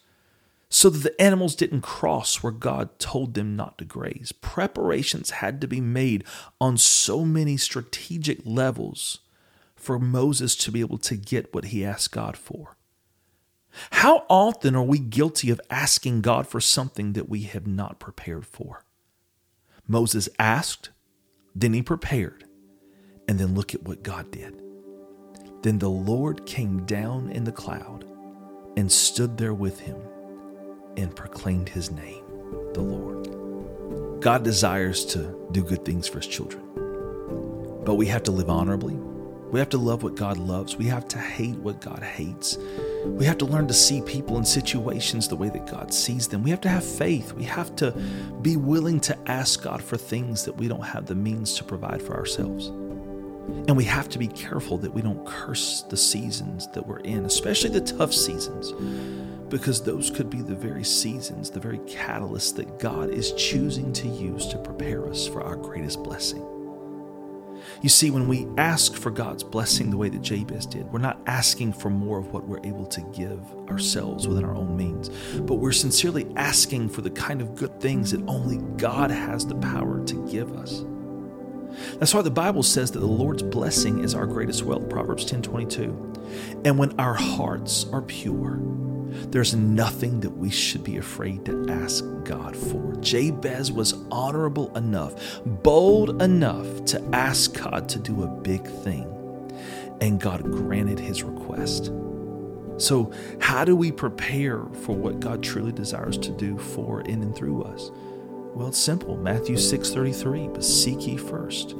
so 0.70 0.90
that 0.90 0.98
the 0.98 1.20
animals 1.20 1.54
didn't 1.54 1.81
cross 1.81 2.42
where 2.42 2.52
God 2.52 2.98
told 2.98 3.35
them 3.35 3.57
not 3.57 3.78
to 3.78 3.85
graze. 3.85 4.33
Preparations 4.33 5.31
had 5.31 5.61
to 5.61 5.68
be 5.68 5.81
made 5.81 6.24
on 6.61 6.76
so 6.76 7.24
many 7.24 7.57
strategic 7.57 8.40
levels 8.44 9.20
for 9.74 9.98
Moses 9.98 10.54
to 10.57 10.70
be 10.70 10.81
able 10.81 10.98
to 10.98 11.16
get 11.16 11.54
what 11.54 11.66
he 11.66 11.85
asked 11.85 12.12
God 12.12 12.37
for. 12.37 12.76
How 13.92 14.26
often 14.28 14.74
are 14.74 14.83
we 14.83 14.98
guilty 14.98 15.50
of 15.50 15.61
asking 15.70 16.22
God 16.22 16.46
for 16.46 16.61
something 16.61 17.12
that 17.14 17.28
we 17.28 17.42
have 17.42 17.66
not 17.66 17.98
prepared 18.00 18.46
for? 18.46 18.85
Moses 19.87 20.28
asked, 20.38 20.90
then 21.54 21.72
he 21.72 21.83
prepared, 21.83 22.44
and 23.26 23.38
then 23.38 23.54
look 23.54 23.74
at 23.74 23.85
what 23.85 24.02
God 24.02 24.31
did. 24.31 24.62
Then 25.62 25.78
the 25.78 25.88
Lord 25.88 26.44
came 26.44 26.85
down 26.85 27.31
in 27.31 27.44
the 27.44 27.52
cloud 27.52 28.04
and 28.76 28.92
stood 28.92 29.38
there 29.38 29.54
with 29.54 29.81
him 29.81 30.00
and 30.98 31.14
proclaimed 31.14 31.68
his 31.68 31.90
name, 31.90 32.24
the 32.74 32.80
Lord. 32.80 34.20
God 34.20 34.42
desires 34.42 35.04
to 35.06 35.48
do 35.52 35.62
good 35.62 35.84
things 35.84 36.08
for 36.08 36.18
his 36.18 36.26
children, 36.26 36.62
but 37.84 37.94
we 37.94 38.06
have 38.06 38.24
to 38.24 38.32
live 38.32 38.50
honorably. 38.50 38.94
We 39.50 39.61
have 39.61 39.70
to 39.70 39.78
love 39.78 40.02
what 40.02 40.14
God 40.14 40.37
loves. 40.37 40.76
We 40.76 40.87
have 40.87 41.08
to 41.08 41.18
hate 41.18 41.56
what 41.56 41.80
God 41.80 42.02
hates. 42.02 42.58
We 43.06 43.24
have 43.24 43.38
to 43.38 43.46
learn 43.46 43.66
to 43.68 43.74
see 43.74 44.02
people 44.02 44.37
and 44.37 44.46
situations 44.46 45.26
the 45.26 45.37
way 45.37 45.48
that 45.48 45.70
God 45.70 45.94
sees 45.94 46.28
them. 46.28 46.42
We 46.42 46.50
have 46.50 46.61
to 46.62 46.68
have 46.68 46.84
faith. 46.84 47.32
We 47.32 47.44
have 47.44 47.74
to 47.76 47.92
be 48.42 48.58
willing 48.58 49.00
to 49.00 49.16
ask 49.26 49.62
God 49.62 49.82
for 49.82 49.96
things 49.96 50.44
that 50.44 50.56
we 50.56 50.68
don't 50.68 50.84
have 50.84 51.06
the 51.06 51.14
means 51.14 51.54
to 51.54 51.64
provide 51.64 52.02
for 52.02 52.14
ourselves. 52.14 52.66
And 52.66 53.74
we 53.74 53.84
have 53.84 54.11
to 54.11 54.18
be 54.18 54.28
careful 54.28 54.76
that 54.78 54.92
we 54.92 55.00
don't 55.00 55.24
curse 55.24 55.80
the 55.82 55.96
seasons 55.96 56.68
that 56.72 56.87
we're 56.87 57.00
in, 57.00 57.24
especially 57.24 57.70
the 57.70 57.80
tough 57.80 58.12
seasons 58.12 58.74
because 59.50 59.82
those 59.82 60.11
could 60.11 60.30
be 60.30 60.42
the 60.42 60.54
very 60.54 60.84
seasons, 60.84 61.50
the 61.50 61.61
very 61.61 61.78
catalysts 61.80 62.54
that 62.56 62.78
God 62.78 63.11
is 63.11 63.32
choosing 63.32 63.92
to 63.94 64.08
use 64.08 64.46
to 64.48 64.58
prepare 64.58 65.06
us 65.08 65.26
for 65.26 65.42
our 65.42 65.56
greatest 65.56 66.02
blessing. 66.02 66.44
You 67.82 67.88
see, 67.88 68.11
when 68.11 68.26
we 68.28 68.46
ask 68.56 68.94
for 68.94 69.11
God's 69.11 69.44
blessing 69.44 69.90
the 69.90 69.96
way 69.96 70.08
that 70.08 70.22
Jabez 70.22 70.66
did, 70.66 70.92
we're 70.92 70.98
not 70.98 71.20
asking 71.26 71.72
for 71.72 71.90
more 71.90 72.18
of 72.18 72.32
what 72.32 72.44
we're 72.44 72.64
able 72.64 72.87
to 72.87 73.00
give 73.14 73.40
ourselves 73.68 74.26
within 74.26 74.44
our 74.44 74.54
own 74.54 74.76
means, 74.76 75.11
but 75.40 75.56
we're 75.56 75.72
sincerely 75.72 76.26
asking 76.37 76.88
for 76.88 77.02
the 77.02 77.11
kind 77.11 77.40
of 77.40 77.54
good 77.54 77.80
things 77.80 78.11
that 78.11 78.22
only 78.26 78.58
God 78.76 79.11
has 79.11 79.46
the 79.46 79.54
power 79.56 80.04
to 80.06 80.28
give 80.28 80.52
us. 80.56 80.84
That's 81.98 82.14
why 82.14 82.22
the 82.22 82.30
Bible 82.30 82.62
says 82.62 82.90
that 82.92 83.00
the 83.00 83.06
Lord's 83.06 83.42
blessing 83.42 84.02
is 84.04 84.14
our 84.14 84.26
greatest 84.26 84.62
wealth, 84.62 84.88
Proverbs 84.88 85.24
10 85.24 85.42
22. 85.42 86.60
And 86.64 86.78
when 86.78 86.98
our 86.98 87.14
hearts 87.14 87.86
are 87.92 88.02
pure, 88.02 88.60
there's 89.30 89.54
nothing 89.54 90.20
that 90.20 90.30
we 90.30 90.50
should 90.50 90.84
be 90.84 90.98
afraid 90.98 91.44
to 91.46 91.66
ask 91.68 92.04
God 92.24 92.56
for. 92.56 92.94
Jabez 93.00 93.72
was 93.72 93.94
honorable 94.10 94.76
enough, 94.76 95.40
bold 95.44 96.22
enough 96.22 96.84
to 96.86 97.02
ask 97.12 97.54
God 97.54 97.88
to 97.90 97.98
do 97.98 98.22
a 98.22 98.26
big 98.26 98.66
thing, 98.66 99.06
and 100.00 100.20
God 100.20 100.42
granted 100.42 100.98
his 100.98 101.22
request. 101.22 101.90
So, 102.76 103.12
how 103.40 103.64
do 103.64 103.74
we 103.74 103.90
prepare 103.90 104.62
for 104.82 104.94
what 104.94 105.18
God 105.18 105.42
truly 105.42 105.72
desires 105.72 106.16
to 106.18 106.30
do 106.30 106.56
for, 106.58 107.00
in, 107.00 107.22
and 107.22 107.34
through 107.34 107.64
us? 107.64 107.90
Well, 108.54 108.68
it's 108.68 108.78
simple. 108.78 109.16
Matthew 109.16 109.56
6:33, 109.56 110.48
but 110.48 110.64
seek 110.64 111.06
ye 111.06 111.16
first 111.16 111.74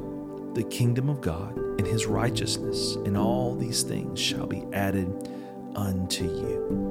the 0.55 0.63
kingdom 0.65 1.09
of 1.09 1.21
God 1.21 1.57
and 1.57 1.87
his 1.87 2.07
righteousness, 2.07 2.97
and 3.05 3.17
all 3.17 3.55
these 3.55 3.83
things 3.83 4.19
shall 4.19 4.47
be 4.47 4.65
added 4.73 5.29
unto 5.77 6.25
you. 6.25 6.89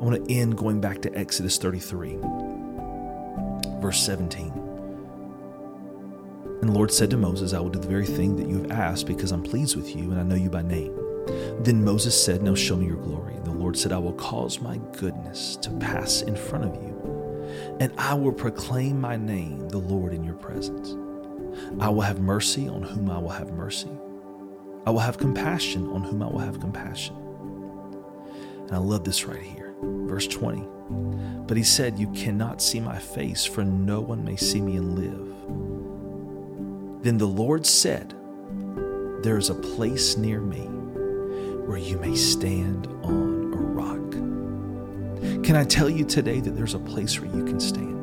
I 0.00 0.04
want 0.04 0.24
to 0.26 0.34
end 0.34 0.56
going 0.56 0.80
back 0.80 1.00
to 1.02 1.14
Exodus 1.16 1.58
33, 1.58 2.18
verse 3.80 4.04
17. 4.04 4.52
And 6.60 6.70
the 6.70 6.72
Lord 6.72 6.90
said 6.90 7.10
to 7.10 7.18
Moses, 7.18 7.52
I 7.52 7.60
will 7.60 7.68
do 7.68 7.78
the 7.78 7.88
very 7.88 8.06
thing 8.06 8.36
that 8.36 8.48
you 8.48 8.62
have 8.62 8.70
asked 8.70 9.06
because 9.06 9.32
I'm 9.32 9.42
pleased 9.42 9.76
with 9.76 9.94
you 9.94 10.10
and 10.10 10.18
I 10.18 10.22
know 10.22 10.34
you 10.34 10.48
by 10.48 10.62
name. 10.62 10.94
Then 11.60 11.84
Moses 11.84 12.22
said, 12.22 12.42
Now 12.42 12.54
show 12.54 12.76
me 12.76 12.86
your 12.86 12.96
glory. 12.96 13.34
And 13.34 13.44
the 13.44 13.52
Lord 13.52 13.76
said, 13.76 13.92
I 13.92 13.98
will 13.98 14.14
cause 14.14 14.60
my 14.60 14.78
goodness 14.96 15.56
to 15.56 15.70
pass 15.72 16.22
in 16.22 16.36
front 16.36 16.64
of 16.64 16.74
you, 16.82 16.94
and 17.80 17.92
I 17.98 18.14
will 18.14 18.32
proclaim 18.32 19.00
my 19.00 19.16
name, 19.16 19.68
the 19.68 19.78
Lord, 19.78 20.12
in 20.12 20.24
your 20.24 20.34
presence. 20.34 20.96
I 21.80 21.88
will 21.88 22.02
have 22.02 22.20
mercy 22.20 22.68
on 22.68 22.82
whom 22.82 23.10
I 23.10 23.18
will 23.18 23.28
have 23.28 23.52
mercy. 23.52 23.90
I 24.86 24.90
will 24.90 25.00
have 25.00 25.18
compassion 25.18 25.88
on 25.88 26.02
whom 26.02 26.22
I 26.22 26.26
will 26.26 26.38
have 26.40 26.60
compassion. 26.60 27.16
And 28.66 28.72
I 28.72 28.78
love 28.78 29.04
this 29.04 29.24
right 29.24 29.40
here. 29.40 29.74
Verse 29.82 30.26
20. 30.26 30.66
But 31.46 31.56
he 31.56 31.62
said, 31.62 31.98
You 31.98 32.08
cannot 32.12 32.60
see 32.60 32.80
my 32.80 32.98
face, 32.98 33.44
for 33.44 33.64
no 33.64 34.00
one 34.00 34.24
may 34.24 34.36
see 34.36 34.60
me 34.60 34.76
and 34.76 34.98
live. 34.98 35.34
Then 37.02 37.18
the 37.18 37.26
Lord 37.26 37.66
said, 37.66 38.14
There 39.22 39.36
is 39.38 39.50
a 39.50 39.54
place 39.54 40.16
near 40.16 40.40
me 40.40 40.66
where 41.66 41.78
you 41.78 41.98
may 41.98 42.14
stand 42.14 42.86
on. 43.02 43.43
Can 45.44 45.56
I 45.56 45.64
tell 45.64 45.88
you 45.88 46.04
today 46.04 46.40
that 46.40 46.56
there's 46.56 46.74
a 46.74 46.78
place 46.78 47.20
where 47.20 47.30
you 47.36 47.44
can 47.44 47.60
stand? 47.60 47.94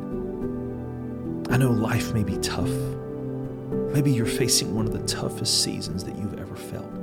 I 1.52 1.58
know 1.58 1.72
life 1.72 2.14
may 2.14 2.24
be 2.24 2.38
tough. 2.38 2.70
Maybe 3.94 4.12
you're 4.12 4.26
facing 4.26 4.74
one 4.74 4.86
of 4.86 4.94
the 4.94 5.06
toughest 5.06 5.64
seasons 5.64 6.04
that 6.06 6.16
you've 6.16 6.40
ever 6.40 6.56
felt. 6.56 6.94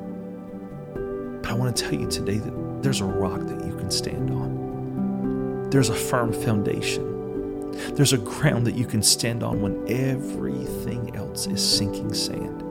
But 1.43 1.51
I 1.51 1.55
want 1.55 1.77
to 1.77 1.83
tell 1.83 1.93
you 1.93 2.09
today 2.09 2.39
that 2.39 2.83
there's 2.83 3.01
a 3.01 3.05
rock 3.05 3.41
that 3.41 3.67
you 3.67 3.77
can 3.77 3.91
stand 3.91 4.31
on 4.31 4.69
there's 5.71 5.91
a 5.91 5.95
firm 5.95 6.33
foundation. 6.33 7.73
There's 7.95 8.15
a 8.15 8.19
ground 8.19 8.67
that 8.67 8.75
you 8.75 8.87
can 8.87 9.03
stand 9.03 9.43
on 9.43 9.61
when 9.61 9.85
everything 9.87 11.15
else 11.15 11.47
is 11.47 11.63
sinking 11.63 12.15
sand. 12.15 12.63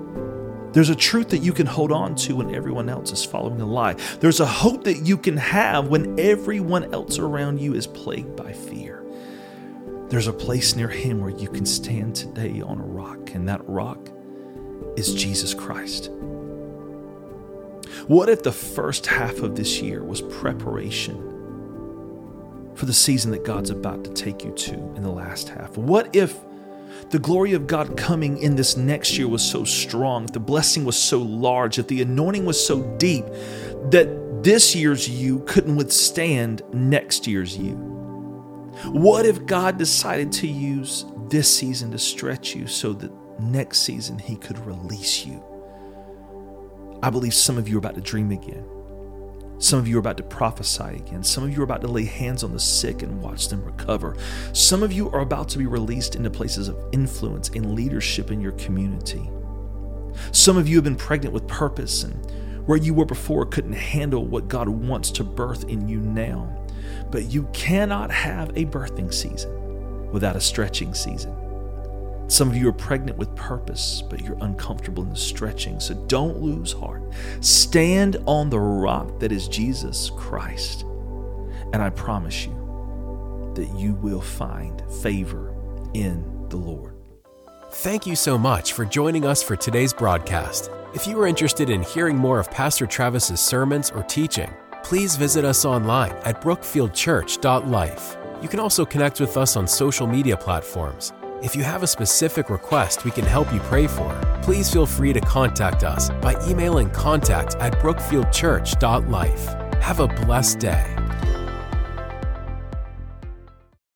There's 0.74 0.90
a 0.90 0.96
truth 0.96 1.30
that 1.30 1.40
you 1.40 1.54
can 1.54 1.66
hold 1.66 1.92
on 1.92 2.16
to 2.16 2.36
when 2.36 2.54
everyone 2.54 2.90
else 2.90 3.12
is 3.12 3.24
following 3.24 3.62
a 3.62 3.66
lie. 3.66 3.94
There's 4.20 4.40
a 4.40 4.46
hope 4.46 4.84
that 4.84 5.06
you 5.06 5.18
can 5.18 5.38
have 5.38 5.88
when 5.88 6.20
everyone 6.20 6.94
else 6.94 7.18
around 7.18 7.60
you 7.60 7.74
is 7.74 7.88
plagued 7.88 8.36
by 8.36 8.54
fear. 8.54 9.04
There's 10.10 10.28
a 10.28 10.34
place 10.34 10.76
near 10.76 10.88
Him 10.88 11.20
where 11.20 11.32
you 11.32 11.50
can 11.50 11.66
stand 11.66 12.16
today 12.16 12.62
on 12.62 12.80
a 12.80 12.86
rock, 12.86 13.34
and 13.34 13.48
that 13.50 13.68
rock 13.68 14.10
is 14.96 15.14
Jesus 15.14 15.54
Christ. 15.54 16.10
What 18.08 18.30
if 18.30 18.44
the 18.44 18.52
first 18.52 19.06
half 19.08 19.40
of 19.40 19.56
this 19.56 19.82
year 19.82 20.04
was 20.04 20.22
preparation 20.22 21.24
for 22.76 22.86
the 22.86 22.94
season 22.94 23.32
that 23.32 23.44
God's 23.44 23.70
about 23.70 24.04
to 24.06 24.12
take 24.12 24.44
you 24.44 24.52
to 24.52 24.74
in 24.96 25.04
the 25.04 25.12
last 25.12 25.50
half? 25.50 25.78
What 25.78 26.16
if 26.16 26.38
the 27.10 27.20
glory 27.20 27.54
of 27.54 27.68
God 27.68 27.96
coming 27.98 28.38
in 28.38 28.56
this 28.56 28.76
next 28.76 29.18
year 29.18 29.28
was 29.28 29.42
so 29.42 29.64
strong, 29.64 30.26
the 30.28 30.40
blessing 30.40 30.86
was 30.86 30.98
so 30.98 31.20
large, 31.20 31.78
that 31.78 31.88
the 31.88 32.02
anointing 32.02 32.46
was 32.46 32.64
so 32.64 32.84
deep 32.98 33.26
that 33.92 34.44
this 34.44 34.76
year's 34.76 35.10
you 35.10 35.40
couldn't 35.48 35.76
withstand 35.76 36.62
next 36.74 37.28
year's 37.28 37.58
you? 37.58 37.76
What 38.86 39.26
if 39.26 39.46
God 39.46 39.78
decided 39.78 40.32
to 40.34 40.48
use 40.48 41.06
this 41.30 41.54
season 41.54 41.92
to 41.92 41.98
stretch 41.98 42.56
you 42.56 42.68
so 42.68 42.94
that 42.94 43.12
next 43.40 43.80
season 43.80 44.20
He 44.20 44.36
could 44.36 44.60
release 44.66 45.26
you? 45.26 45.44
I 47.02 47.10
believe 47.10 47.34
some 47.34 47.58
of 47.58 47.68
you 47.68 47.76
are 47.76 47.80
about 47.80 47.96
to 47.96 48.02
dream 48.02 48.32
again. 48.32 48.66
Some 49.60 49.80
of 49.80 49.88
you 49.88 49.98
are 49.98 50.00
about 50.00 50.18
to 50.18 50.24
prophesy 50.24 50.84
again. 50.84 51.24
Some 51.24 51.44
of 51.44 51.52
you 51.52 51.62
are 51.62 51.64
about 51.64 51.82
to 51.82 51.88
lay 51.88 52.06
hands 52.06 52.44
on 52.44 52.54
the 52.54 52.60
sick 52.60 53.02
and 53.02 53.22
watch 53.22 53.48
them 53.50 53.64
recover. 53.66 54.16
Some 54.54 54.84
of 54.84 54.92
you 54.92 55.10
are 55.10 55.22
about 55.22 55.50
to 55.50 55.58
be 55.58 55.66
released 55.66 56.16
into 56.16 56.30
places 56.30 56.68
of 56.68 56.78
influence 56.92 57.50
and 57.50 57.74
leadership 57.74 58.30
in 58.30 58.40
your 58.40 58.52
community. 58.54 59.30
Some 60.32 60.58
of 60.58 60.68
you 60.68 60.76
have 60.78 60.84
been 60.84 60.96
pregnant 60.96 61.34
with 61.34 61.48
purpose 61.48 62.04
and 62.04 62.14
where 62.68 62.78
you 62.78 62.94
were 62.94 63.06
before 63.06 63.46
couldn't 63.46 63.74
handle 63.74 64.26
what 64.26 64.48
God 64.48 64.70
wants 64.70 65.10
to 65.12 65.24
birth 65.24 65.64
in 65.64 65.88
you 65.88 66.00
now. 66.00 66.54
But 67.10 67.26
you 67.26 67.50
cannot 67.54 68.12
have 68.12 68.50
a 68.50 68.66
birthing 68.66 69.14
season 69.14 70.12
without 70.12 70.36
a 70.36 70.42
stretching 70.42 70.94
season. 70.94 71.34
Some 72.30 72.50
of 72.50 72.58
you 72.58 72.68
are 72.68 72.74
pregnant 72.74 73.18
with 73.18 73.34
purpose, 73.36 74.04
but 74.10 74.22
you're 74.22 74.38
uncomfortable 74.42 75.02
in 75.02 75.10
the 75.10 75.16
stretching. 75.16 75.80
So 75.80 75.94
don't 76.08 76.42
lose 76.42 76.74
heart. 76.74 77.02
Stand 77.40 78.18
on 78.26 78.50
the 78.50 78.60
rock 78.60 79.20
that 79.20 79.32
is 79.32 79.48
Jesus 79.48 80.12
Christ. 80.18 80.84
And 81.72 81.78
I 81.78 81.90
promise 81.90 82.46
you 82.46 83.52
that 83.56 83.74
you 83.80 83.94
will 83.96 84.22
find 84.22 84.82
favor 85.02 85.56
in 85.94 86.50
the 86.50 86.58
Lord. 86.58 86.96
Thank 87.70 88.06
you 88.06 88.16
so 88.16 88.38
much 88.38 88.74
for 88.74 88.84
joining 88.84 89.26
us 89.26 89.42
for 89.42 89.56
today's 89.56 89.94
broadcast. 89.94 90.70
If 90.94 91.08
you 91.08 91.20
are 91.22 91.28
interested 91.28 91.70
in 91.70 91.82
hearing 91.82 92.18
more 92.18 92.40
of 92.40 92.52
Pastor 92.52 92.86
Travis's 92.86 93.40
sermons 93.40 93.90
or 93.90 94.04
teaching, 94.04 94.52
please 94.84 95.16
visit 95.16 95.46
us 95.46 95.64
online 95.64 96.12
at 96.26 96.42
brookfieldchurch.life. 96.42 98.18
You 98.42 98.50
can 98.50 98.60
also 98.60 98.86
connect 98.86 99.20
with 99.20 99.38
us 99.38 99.56
on 99.56 99.68
social 99.68 100.08
media 100.08 100.36
platforms 100.36 101.14
if 101.44 101.56
you 101.56 101.64
have 101.64 101.84
a 101.84 101.88
specific 101.88 102.50
request 102.50 103.06
we 103.06 103.12
can 103.12 103.26
help 103.26 103.54
you 103.54 103.60
pray 103.62 103.88
for, 103.88 104.20
please 104.42 104.72
feel 104.72 104.86
free 104.86 105.14
to 105.14 105.22
contact 105.22 105.84
us 105.84 106.10
by 106.22 106.36
emailing 106.48 106.90
contact 106.90 107.56
at 107.56 107.74
brookfieldchurch.life. 107.74 109.48
Have 109.82 110.00
a 110.00 110.08
blessed 110.08 110.60
day. 110.60 111.07